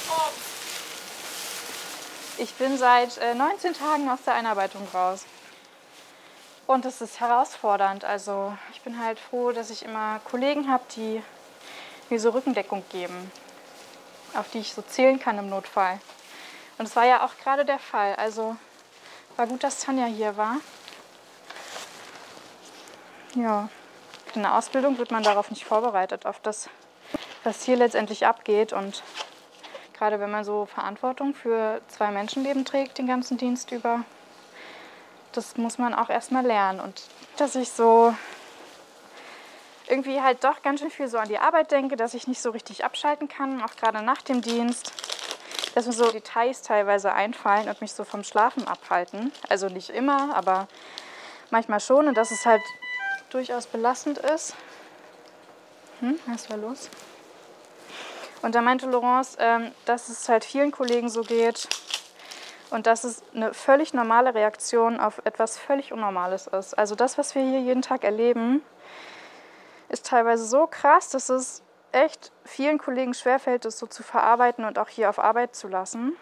Oh. 0.09 0.46
Ich 2.39 2.53
bin 2.53 2.77
seit 2.77 3.17
äh, 3.17 3.33
19 3.33 3.73
Tagen 3.73 4.07
aus 4.09 4.19
der 4.23 4.35
Einarbeitung 4.35 4.87
raus. 4.93 5.25
Und 6.67 6.85
es 6.85 7.01
ist 7.01 7.19
herausfordernd. 7.19 8.05
Also 8.05 8.55
ich 8.71 8.81
bin 8.81 9.03
halt 9.03 9.17
froh, 9.17 9.51
dass 9.51 9.71
ich 9.71 9.83
immer 9.83 10.19
Kollegen 10.23 10.71
habe, 10.71 10.83
die 10.95 11.23
mir 12.11 12.19
so 12.19 12.29
Rückendeckung 12.29 12.83
geben, 12.91 13.31
auf 14.35 14.51
die 14.51 14.59
ich 14.59 14.73
so 14.73 14.83
zählen 14.83 15.19
kann 15.19 15.39
im 15.39 15.49
Notfall. 15.49 15.99
Und 16.77 16.85
es 16.85 16.95
war 16.95 17.05
ja 17.05 17.25
auch 17.25 17.35
gerade 17.41 17.65
der 17.65 17.79
Fall. 17.79 18.13
Also 18.17 18.55
war 19.35 19.47
gut, 19.47 19.63
dass 19.63 19.79
Tanja 19.79 20.05
hier 20.05 20.37
war. 20.37 20.57
Ja, 23.33 23.67
in 24.35 24.43
der 24.43 24.55
Ausbildung 24.55 24.99
wird 24.99 25.09
man 25.09 25.23
darauf 25.23 25.49
nicht 25.49 25.65
vorbereitet, 25.65 26.27
auf 26.27 26.39
das, 26.39 26.69
was 27.43 27.63
hier 27.63 27.77
letztendlich 27.77 28.27
abgeht. 28.27 28.73
Und 28.73 29.01
gerade 29.97 30.19
wenn 30.19 30.31
man 30.31 30.43
so 30.43 30.65
Verantwortung 30.65 31.33
für 31.33 31.81
zwei 31.87 32.11
Menschenleben 32.11 32.65
trägt, 32.65 32.97
den 32.97 33.07
ganzen 33.07 33.37
Dienst 33.37 33.71
über, 33.71 34.03
das 35.33 35.57
muss 35.57 35.77
man 35.77 35.93
auch 35.93 36.09
erstmal 36.09 36.45
lernen. 36.45 36.79
Und 36.79 37.01
dass 37.37 37.55
ich 37.55 37.71
so 37.71 38.13
irgendwie 39.87 40.21
halt 40.21 40.43
doch 40.43 40.61
ganz 40.61 40.81
schön 40.81 40.91
viel 40.91 41.07
so 41.07 41.17
an 41.17 41.29
die 41.29 41.39
Arbeit 41.39 41.71
denke, 41.71 41.95
dass 41.95 42.13
ich 42.13 42.27
nicht 42.27 42.41
so 42.41 42.51
richtig 42.51 42.83
abschalten 42.83 43.27
kann, 43.27 43.61
auch 43.61 43.75
gerade 43.75 44.01
nach 44.03 44.21
dem 44.21 44.41
Dienst. 44.41 44.91
Dass 45.75 45.85
mir 45.85 45.93
so 45.93 46.11
Details 46.11 46.63
teilweise 46.63 47.13
einfallen 47.13 47.69
und 47.69 47.81
mich 47.81 47.93
so 47.93 48.03
vom 48.03 48.23
Schlafen 48.23 48.67
abhalten. 48.67 49.31
Also 49.47 49.69
nicht 49.69 49.91
immer, 49.91 50.35
aber 50.35 50.67
manchmal 51.51 51.79
schon. 51.79 52.07
Und 52.07 52.17
dass 52.17 52.31
es 52.31 52.45
halt 52.45 52.63
durchaus 53.29 53.67
belastend 53.67 54.17
ist. 54.17 54.55
Hm, 55.99 56.19
was 56.25 56.49
war 56.49 56.57
los? 56.57 56.89
Und 58.41 58.55
da 58.55 58.61
meinte 58.61 58.89
Laurence, 58.89 59.37
ähm, 59.39 59.71
dass 59.85 60.09
es 60.09 60.29
halt 60.29 60.45
vielen 60.45 60.71
Kollegen 60.71 61.09
so 61.09 61.21
geht 61.21 61.67
und 62.69 62.87
dass 62.87 63.03
es 63.03 63.23
eine 63.33 63.53
völlig 63.53 63.93
normale 63.93 64.33
Reaktion 64.33 64.99
auf 64.99 65.21
etwas 65.25 65.57
völlig 65.57 65.93
Unnormales 65.93 66.47
ist. 66.47 66.77
Also 66.77 66.95
das, 66.95 67.17
was 67.17 67.35
wir 67.35 67.41
hier 67.41 67.61
jeden 67.61 67.81
Tag 67.81 68.03
erleben, 68.03 68.61
ist 69.89 70.05
teilweise 70.05 70.45
so 70.45 70.67
krass, 70.67 71.09
dass 71.09 71.29
es 71.29 71.63
echt 71.91 72.31
vielen 72.43 72.77
Kollegen 72.77 73.13
schwerfällt, 73.13 73.65
das 73.65 73.79
so 73.79 73.87
zu 73.87 74.03
verarbeiten 74.03 74.65
und 74.65 74.77
auch 74.77 74.89
hier 74.89 75.09
auf 75.09 75.19
Arbeit 75.19 75.55
zu 75.55 75.67
lassen. 75.67 76.15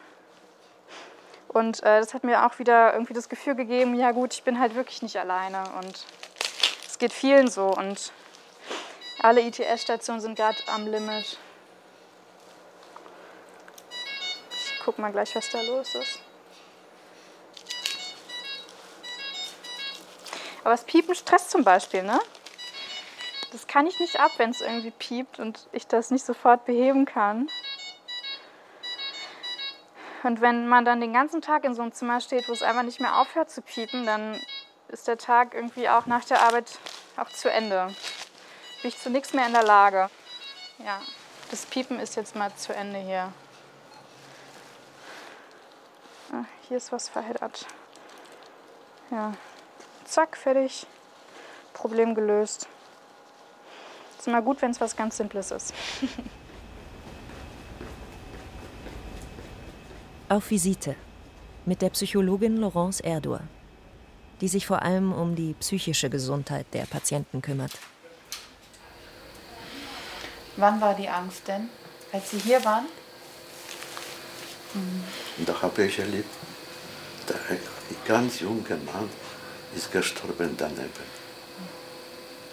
Und 1.48 1.84
äh, 1.84 2.00
das 2.00 2.14
hat 2.14 2.24
mir 2.24 2.46
auch 2.46 2.60
wieder 2.60 2.94
irgendwie 2.94 3.14
das 3.14 3.30
Gefühl 3.30 3.56
gegeben, 3.56 3.96
ja 3.96 4.12
gut, 4.12 4.34
ich 4.34 4.44
bin 4.44 4.60
halt 4.60 4.76
wirklich 4.76 5.02
nicht 5.02 5.18
alleine 5.18 5.64
und 5.80 6.06
es 6.86 6.98
geht 6.98 7.14
vielen 7.14 7.48
so 7.50 7.68
und 7.68 8.12
alle 9.22 9.42
ITS-Stationen 9.42 10.22
sind 10.22 10.36
gerade 10.36 10.58
am 10.68 10.86
Limit. 10.86 11.40
Guck 14.86 15.00
mal 15.00 15.12
gleich, 15.12 15.36
was 15.36 15.50
da 15.50 15.62
los 15.62 15.96
ist. 15.96 16.20
Aber 20.62 20.72
das 20.72 20.84
Piepen 20.84 21.16
stresst 21.16 21.52
zum 21.52 21.64
Beispiel, 21.64 22.04
ne? 22.04 22.20
Das 23.52 23.68
kann 23.68 23.88
ich 23.88 24.00
nicht 24.00 24.20
ab, 24.20 24.32
wenn 24.38 24.52
es 24.52 24.62
irgendwie 24.62 24.92
piept 24.92 25.40
und 25.40 25.68
ich 25.72 25.88
das 25.88 26.12
nicht 26.12 26.26
sofort 26.26 26.66
beheben 26.66 27.06
kann. 27.06 27.50
Und 30.24 30.42
wenn 30.42 30.68
man 30.68 30.86
dann 30.86 31.02
den 31.02 31.14
ganzen 31.14 31.42
Tag 31.42 31.64
in 31.66 31.76
so 31.76 31.82
einem 31.82 31.92
Zimmer 31.92 32.20
steht, 32.20 32.48
wo 32.48 32.54
es 32.54 32.64
einfach 32.64 32.84
nicht 32.84 33.00
mehr 33.00 33.20
aufhört 33.20 33.52
zu 33.52 33.62
piepen, 33.62 34.06
dann 34.06 34.40
ist 34.88 35.08
der 35.08 35.18
Tag 35.18 35.54
irgendwie 35.54 35.88
auch 35.88 36.06
nach 36.06 36.26
der 36.26 36.42
Arbeit 36.42 36.80
auch 37.16 37.30
zu 37.30 37.50
Ende. 37.50 37.88
Bin 38.82 38.90
ich 38.90 39.00
zu 39.00 39.10
nichts 39.10 39.34
mehr 39.34 39.46
in 39.46 39.54
der 39.54 39.64
Lage. 39.64 40.10
Ja, 40.80 41.00
das 41.52 41.66
Piepen 41.66 42.00
ist 42.00 42.16
jetzt 42.16 42.36
mal 42.36 42.54
zu 42.56 42.74
Ende 42.74 43.00
hier. 43.00 43.32
Ah, 46.32 46.46
hier 46.68 46.78
ist 46.78 46.92
was 46.92 47.10
verheddert. 47.10 47.66
Ja, 49.12 49.34
zack, 50.06 50.36
fertig. 50.38 50.88
Problem 51.74 52.16
gelöst. 52.16 52.68
Ist 54.18 54.28
immer 54.28 54.42
gut, 54.42 54.62
wenn 54.62 54.72
es 54.72 54.82
was 54.82 54.96
ganz 54.96 55.18
Simples 55.18 55.52
ist. 55.52 55.74
Auf 60.30 60.50
Visite 60.50 60.96
mit 61.66 61.84
der 61.84 61.90
Psychologin 61.92 62.58
Laurence 62.58 63.00
Erdur, 63.02 63.42
die 64.42 64.48
sich 64.48 64.66
vor 64.66 64.82
allem 64.82 65.14
um 65.14 65.36
die 65.36 65.54
psychische 65.60 66.10
Gesundheit 66.10 66.66
der 66.74 66.86
Patienten 66.86 67.42
kümmert. 67.42 67.74
Wann 70.58 70.82
war 70.82 70.96
die 70.96 71.10
Angst 71.10 71.48
denn? 71.48 71.70
Als 72.12 72.32
Sie 72.32 72.40
hier 72.40 72.64
waren? 72.66 72.86
Und 74.76 75.48
da 75.48 75.62
habe 75.62 75.86
ich 75.86 76.00
erlebt, 76.00 76.30
der 77.30 77.40
ganz 78.06 78.40
junger 78.42 78.78
Mann 78.86 79.10
ist 79.76 79.92
gestorben 79.92 80.56
daneben. 80.58 81.16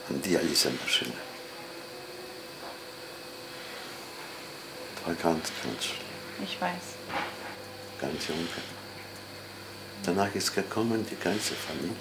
An 0.08 0.22
Dialysemaschine. 0.22 1.12
War 5.04 5.14
ganz, 5.14 5.50
ganz 5.62 5.84
schlimm. 5.84 5.98
Ich 6.44 6.60
weiß. 6.60 6.96
Ganz 8.00 8.28
jung. 8.28 8.48
Danach 10.04 10.34
ist 10.34 10.54
gekommen 10.54 11.06
die 11.08 11.16
ganze 11.16 11.54
Familie. 11.54 11.96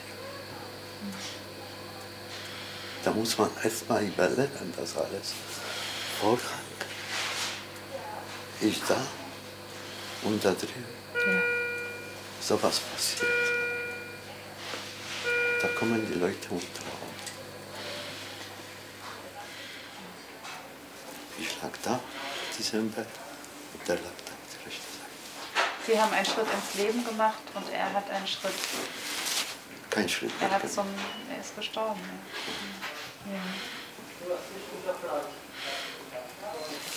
Da 3.04 3.12
muss 3.12 3.38
man 3.38 3.50
erst 3.64 3.90
mal 3.90 4.04
überleben, 4.04 4.74
das 4.78 4.96
alles. 4.98 5.34
Vorgang. 6.20 6.62
Ich 8.62 8.80
da 8.88 8.98
und 10.24 10.44
da 10.44 10.52
drüben. 10.52 10.86
Ja. 11.14 11.42
So 12.42 12.62
was 12.62 12.80
passiert. 12.80 13.32
Da 15.62 15.68
kommen 15.70 16.06
die 16.12 16.20
Leute 16.20 16.50
und 16.50 16.62
trauern. 16.74 17.02
Ich 21.40 21.62
lag 21.62 21.72
da, 21.84 22.00
diesem 22.58 22.90
Bett, 22.92 23.08
und 23.74 23.88
der 23.88 23.96
lag 23.96 24.04
da 24.04 24.32
auf 24.32 24.58
der 24.58 24.66
rechten 24.66 24.92
Seite. 24.98 25.86
Sie 25.86 26.00
haben 26.00 26.14
einen 26.14 26.26
Schritt 26.26 26.48
ins 26.52 26.74
Leben 26.76 27.06
gemacht 27.06 27.44
und 27.54 27.72
er 27.72 27.94
hat 27.94 28.10
einen 28.10 28.28
Schritt. 28.28 28.54
Kein 29.90 30.10
Schritt. 30.10 30.32
Er, 30.40 30.50
hat 30.50 30.72
zum, 30.72 30.88
er 31.34 31.42
ist 31.42 31.56
gestorben. 31.56 32.00
Ja. 33.26 33.34
Ja. 33.34 33.42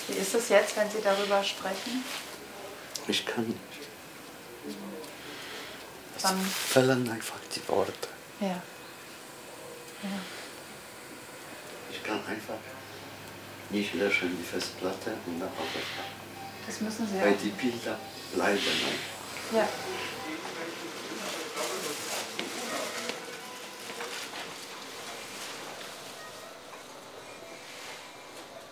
Wie 0.08 0.14
ist 0.14 0.34
es 0.34 0.48
jetzt, 0.48 0.76
wenn 0.76 0.90
Sie 0.90 1.00
darüber 1.02 1.42
sprechen? 1.42 2.04
Ich 3.06 3.26
kann 3.26 3.46
nicht. 3.46 3.58
Es 6.16 6.22
Dann, 6.22 6.40
fehlen 6.40 7.08
einfach 7.10 7.36
die 7.54 7.68
Worte. 7.68 8.08
ja. 8.40 8.46
ja. 8.48 8.62
Ich 11.90 12.02
kann 12.02 12.18
einfach 12.26 12.54
nicht 13.70 13.94
löschen 13.94 14.36
die 14.38 14.44
Festplatte 14.44 15.14
und 15.26 15.40
dann 15.40 15.48
auch 15.48 16.66
Das 16.66 16.80
müssen 16.80 17.06
Sie 17.06 17.18
Weil 17.20 17.32
auch. 17.34 17.38
die 17.42 17.48
Bilder 17.50 17.98
bleiben 18.34 18.58
einfach. 18.58 19.56
Ja. 19.56 19.68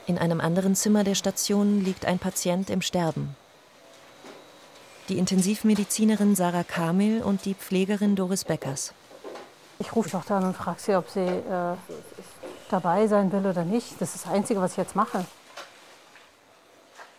In 0.06 0.18
einem 0.18 0.40
anderen 0.40 0.74
Zimmer 0.74 1.04
der 1.04 1.14
Station 1.14 1.84
liegt 1.84 2.04
ein 2.06 2.18
Patient 2.18 2.70
im 2.70 2.82
Sterben. 2.82 3.36
Die 5.08 5.18
Intensivmedizinerin 5.18 6.36
Sarah 6.36 6.62
Kamil 6.62 7.22
und 7.22 7.44
die 7.44 7.54
Pflegerin 7.54 8.14
Doris 8.14 8.44
Beckers. 8.44 8.94
Ich 9.80 9.96
rufe 9.96 10.10
doch 10.10 10.24
dann 10.24 10.44
und 10.44 10.56
frage 10.56 10.80
sie, 10.80 10.94
ob 10.94 11.08
sie 11.08 11.20
äh, 11.20 11.74
dabei 12.70 13.08
sein 13.08 13.32
will 13.32 13.44
oder 13.46 13.64
nicht. 13.64 14.00
Das 14.00 14.14
ist 14.14 14.26
das 14.26 14.32
Einzige, 14.32 14.60
was 14.60 14.72
ich 14.72 14.76
jetzt 14.78 14.94
mache. 14.94 15.24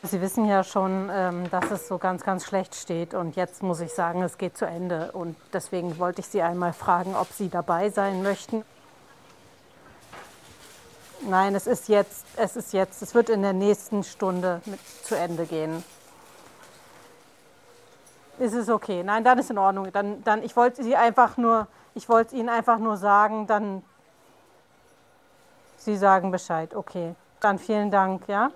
Sie 0.02 0.22
wissen 0.22 0.46
ja 0.46 0.64
schon, 0.64 1.10
ähm, 1.14 1.50
dass 1.50 1.72
es 1.72 1.88
so 1.88 1.98
ganz, 1.98 2.24
ganz 2.24 2.46
schlecht 2.46 2.76
steht. 2.76 3.14
Und 3.14 3.36
jetzt 3.36 3.64
muss 3.64 3.82
ich 3.82 3.94
sagen, 3.94 4.22
es 4.22 4.38
geht 4.38 4.58
zu 4.58 4.66
Ende. 4.66 5.12
Und 5.12 5.36
deswegen 5.52 5.98
wollte 5.98 6.22
ich 6.22 6.28
Sie 6.28 6.42
einmal 6.42 6.74
fragen, 6.74 7.16
ob 7.16 7.32
Sie 7.32 7.50
dabei 7.50 7.90
sein 7.90 8.24
möchten. 8.24 8.64
Nein, 11.22 11.56
es 11.56 11.68
ist 11.68 11.88
jetzt, 11.88 12.26
es 12.36 12.58
ist 12.58 12.74
jetzt, 12.74 13.02
es 13.02 13.14
wird 13.16 13.30
in 13.30 13.42
der 13.42 13.54
nächsten 13.54 14.04
Stunde 14.04 14.62
mit 14.66 14.80
zu 15.04 15.16
Ende 15.16 15.46
gehen. 15.46 15.84
Ist 18.44 18.56
es 18.56 18.68
okay? 18.68 19.04
Nein, 19.04 19.24
dann 19.24 19.40
ist 19.40 19.50
in 19.52 19.58
Ordnung. 19.58 19.90
Dann, 19.94 20.22
dann, 20.26 20.44
ich 20.44 20.54
wollte 20.58 20.84
Sie 20.84 20.98
einfach 20.98 21.38
nur, 21.38 21.66
ich 21.96 22.10
wollte 22.10 22.36
Ihnen 22.36 22.50
einfach 22.50 22.78
nur 22.78 22.98
sagen, 22.98 23.48
dann 23.48 23.82
Sie 25.78 25.96
sagen 25.96 26.30
Bescheid. 26.30 26.76
Okay. 26.76 27.16
Dann 27.40 27.58
vielen 27.58 27.90
Dank, 27.90 28.28
ja? 28.28 28.52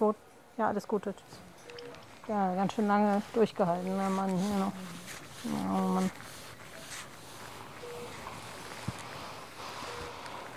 Gut. 0.00 0.16
Ja, 0.56 0.66
alles 0.66 0.88
Gute. 0.88 1.14
Tschüss. 1.14 1.38
Ja, 2.26 2.56
ganz 2.56 2.72
schön 2.72 2.88
lange 2.88 3.22
durchgehalten, 3.32 3.96
der 3.96 4.10
Mann 4.10 4.30
hier 4.30 4.56
noch. 4.56 4.72
Oh 5.44 5.88
Mann. 5.92 6.10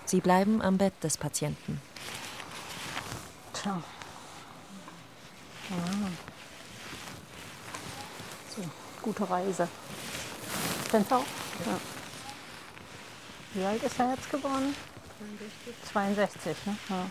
Sie 0.06 0.20
bleiben 0.20 0.64
am 0.64 0.80
Bett 0.80 0.94
des 1.04 1.18
Patienten. 1.18 1.80
Tja. 3.54 3.84
Ja. 5.70 6.33
Gute 9.04 9.30
Reise. 9.30 9.68
Fenster 10.90 11.18
auf? 11.18 11.26
Ja. 11.66 11.78
Wie 13.54 13.66
alt 13.66 13.84
ist 13.84 14.00
er 14.00 14.12
jetzt 14.12 14.32
geworden? 14.32 14.74
62, 15.92 16.66
ne? 16.66 16.78
Ja. 16.90 17.06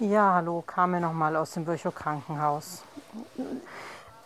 Ja, 0.00 0.34
hallo, 0.34 0.62
kam 0.66 0.90
mir 0.90 1.00
nochmal 1.00 1.36
aus 1.36 1.52
dem 1.52 1.66
Virchow 1.66 1.94
Krankenhaus. 1.94 2.82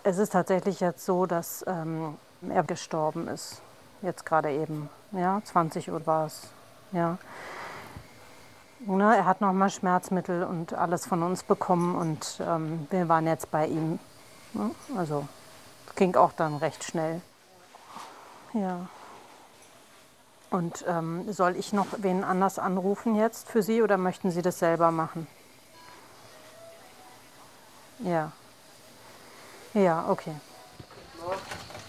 Es 0.03 0.17
ist 0.17 0.33
tatsächlich 0.33 0.81
jetzt 0.81 1.05
so, 1.05 1.27
dass 1.27 1.63
ähm, 1.67 2.17
er 2.49 2.63
gestorben 2.63 3.29
ist. 3.29 3.61
Jetzt 4.01 4.25
gerade 4.25 4.51
eben. 4.51 4.89
Ja, 5.13 5.43
20 5.45 5.91
Uhr 5.91 6.07
war 6.07 6.27
es. 6.27 6.49
Ja. 6.93 7.19
Na, 8.81 9.15
er 9.15 9.27
hat 9.27 9.43
nochmal 9.43 9.71
Schmerzmittel 9.71 10.43
und 10.43 10.73
alles 10.73 11.07
von 11.07 11.23
uns 11.23 11.43
bekommen 11.43 11.95
und 11.95 12.41
ähm, 12.41 12.87
wir 12.91 13.09
waren 13.09 13.27
jetzt 13.27 13.51
bei 13.51 13.67
ihm. 13.67 13.99
Also 14.97 15.27
ging 15.97 16.15
auch 16.17 16.33
dann 16.33 16.57
recht 16.57 16.85
schnell. 16.85 17.21
Ja. 18.53 18.89
Und 20.51 20.85
ähm, 20.87 21.33
soll 21.33 21.57
ich 21.57 21.73
noch 21.73 21.87
wen 21.99 22.25
anders 22.25 22.59
anrufen 22.59 23.15
jetzt 23.15 23.49
für 23.49 23.63
Sie 23.63 23.83
oder 23.83 23.97
möchten 23.97 24.31
Sie 24.31 24.43
das 24.43 24.59
selber 24.59 24.91
machen? 24.91 25.27
Ja. 28.01 28.33
Ja, 29.73 30.07
okay. 30.09 30.35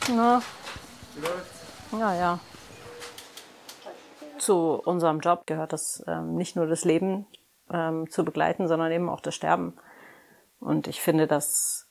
Na? 0.10 0.42
Ja, 1.92 2.14
ja. 2.14 2.40
Zu 4.38 4.82
unserem 4.86 5.20
Job 5.20 5.46
gehört 5.46 5.74
das 5.74 6.04
ähm, 6.08 6.36
nicht 6.36 6.56
nur 6.56 6.68
das 6.68 6.86
Leben 6.86 7.28
ähm, 7.70 8.10
zu 8.10 8.24
begleiten, 8.24 8.68
sondern 8.68 8.92
eben 8.92 9.10
auch 9.10 9.20
das 9.20 9.36
Sterben. 9.36 9.78
Und 10.60 10.88
ich 10.88 11.02
finde, 11.02 11.28
dass 11.28 11.88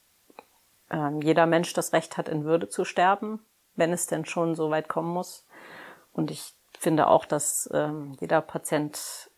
ähm, 0.92 1.20
jeder 1.20 1.46
Mensch 1.46 1.72
das 1.72 1.92
Recht 1.92 2.16
hat, 2.16 2.28
in 2.28 2.44
Würde 2.44 2.68
zu 2.68 2.84
sterben, 2.84 3.40
wenn 3.74 3.92
es 3.92 4.06
denn 4.06 4.24
schon 4.24 4.54
so 4.54 4.70
weit 4.70 4.88
kommen 4.88 5.12
muss. 5.12 5.46
Und 6.12 6.30
ich 6.30 6.54
finde 6.78 7.08
auch, 7.08 7.24
dass 7.24 7.68
ähm, 7.72 8.16
jeder 8.20 8.40
Patient 8.40 9.30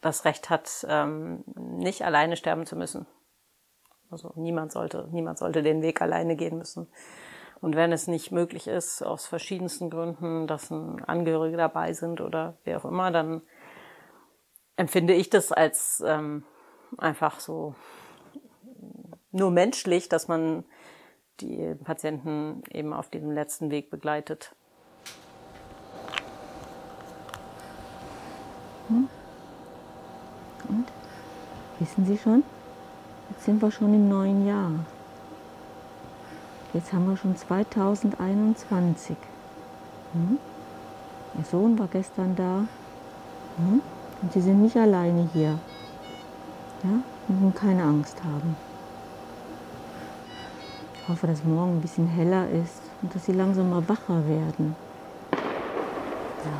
das 0.00 0.24
Recht 0.24 0.50
hat, 0.50 0.86
ähm, 0.88 1.44
nicht 1.54 2.04
alleine 2.04 2.36
sterben 2.36 2.66
zu 2.66 2.76
müssen. 2.76 3.06
Also 4.10 4.32
niemand 4.34 4.72
sollte, 4.72 5.08
niemand 5.12 5.38
sollte 5.38 5.62
den 5.62 5.82
Weg 5.82 6.02
alleine 6.02 6.36
gehen 6.36 6.58
müssen. 6.58 6.88
Und 7.60 7.76
wenn 7.76 7.92
es 7.92 8.06
nicht 8.06 8.32
möglich 8.32 8.66
ist, 8.66 9.02
aus 9.02 9.26
verschiedensten 9.26 9.90
Gründen, 9.90 10.46
dass 10.46 10.70
ein 10.70 11.04
Angehörige 11.04 11.58
dabei 11.58 11.92
sind 11.92 12.20
oder 12.20 12.56
wer 12.64 12.78
auch 12.78 12.86
immer, 12.86 13.10
dann 13.10 13.42
empfinde 14.76 15.12
ich 15.12 15.28
das 15.28 15.52
als 15.52 16.02
ähm, 16.06 16.44
einfach 16.96 17.38
so 17.38 17.74
nur 19.30 19.50
menschlich, 19.50 20.08
dass 20.08 20.26
man 20.26 20.64
die 21.40 21.74
Patienten 21.84 22.62
eben 22.70 22.92
auf 22.92 23.08
diesem 23.08 23.30
letzten 23.30 23.70
Weg 23.70 23.90
begleitet. 23.90 24.54
Hm? 28.88 29.08
Und? 30.68 30.86
Wissen 31.78 32.04
Sie 32.06 32.18
schon? 32.18 32.42
Jetzt 33.30 33.44
sind 33.44 33.62
wir 33.62 33.70
schon 33.70 33.94
im 33.94 34.08
neuen 34.08 34.46
Jahr. 34.46 34.70
Jetzt 36.72 36.92
haben 36.92 37.08
wir 37.08 37.16
schon 37.16 37.36
2021. 37.36 39.16
Hm? 40.12 40.38
Ihr 41.38 41.44
Sohn 41.44 41.78
war 41.78 41.88
gestern 41.88 42.36
da. 42.36 42.66
Hm? 43.56 43.80
Und 44.22 44.32
Sie 44.32 44.40
sind 44.40 44.60
nicht 44.62 44.76
alleine 44.76 45.28
hier. 45.32 45.58
Ja? 46.82 47.02
Und 47.28 47.54
keine 47.54 47.82
Angst 47.82 48.22
haben. 48.24 48.56
Ich 51.10 51.16
hoffe, 51.16 51.26
dass 51.26 51.42
morgen 51.42 51.78
ein 51.78 51.80
bisschen 51.80 52.06
heller 52.06 52.48
ist 52.50 52.82
und 53.02 53.12
dass 53.12 53.26
Sie 53.26 53.32
langsam 53.32 53.70
mal 53.70 53.82
wacher 53.88 54.28
werden. 54.28 54.76
Ja. 56.44 56.52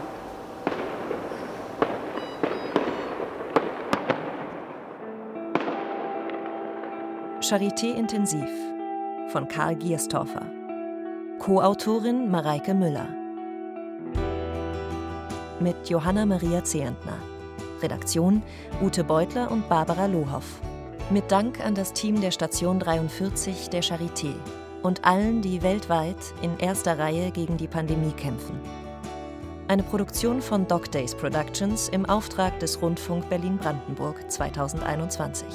Charité 7.40 7.94
Intensiv 7.94 8.50
von 9.28 9.46
Karl 9.46 9.76
Gierstorfer. 9.76 10.42
Co-Autorin 11.38 12.28
Mareike 12.28 12.74
Müller. 12.74 13.06
Mit 15.60 15.88
Johanna 15.88 16.26
Maria 16.26 16.64
Zehentner. 16.64 17.18
Redaktion 17.80 18.42
Ute 18.82 19.04
Beutler 19.04 19.48
und 19.52 19.68
Barbara 19.68 20.06
Lohoff. 20.06 20.60
Mit 21.12 21.32
Dank 21.32 21.58
an 21.58 21.74
das 21.74 21.92
Team 21.92 22.20
der 22.20 22.30
Station 22.30 22.78
43 22.78 23.68
der 23.68 23.82
Charité 23.82 24.32
und 24.84 25.04
allen, 25.04 25.42
die 25.42 25.60
weltweit 25.60 26.14
in 26.40 26.56
erster 26.58 27.00
Reihe 27.00 27.32
gegen 27.32 27.56
die 27.56 27.66
Pandemie 27.66 28.12
kämpfen. 28.12 28.60
Eine 29.66 29.82
Produktion 29.82 30.40
von 30.40 30.68
Dog 30.68 30.88
Days 30.92 31.16
Productions 31.16 31.88
im 31.88 32.06
Auftrag 32.06 32.60
des 32.60 32.80
Rundfunk 32.80 33.28
Berlin-Brandenburg 33.28 34.30
2021. 34.30 35.46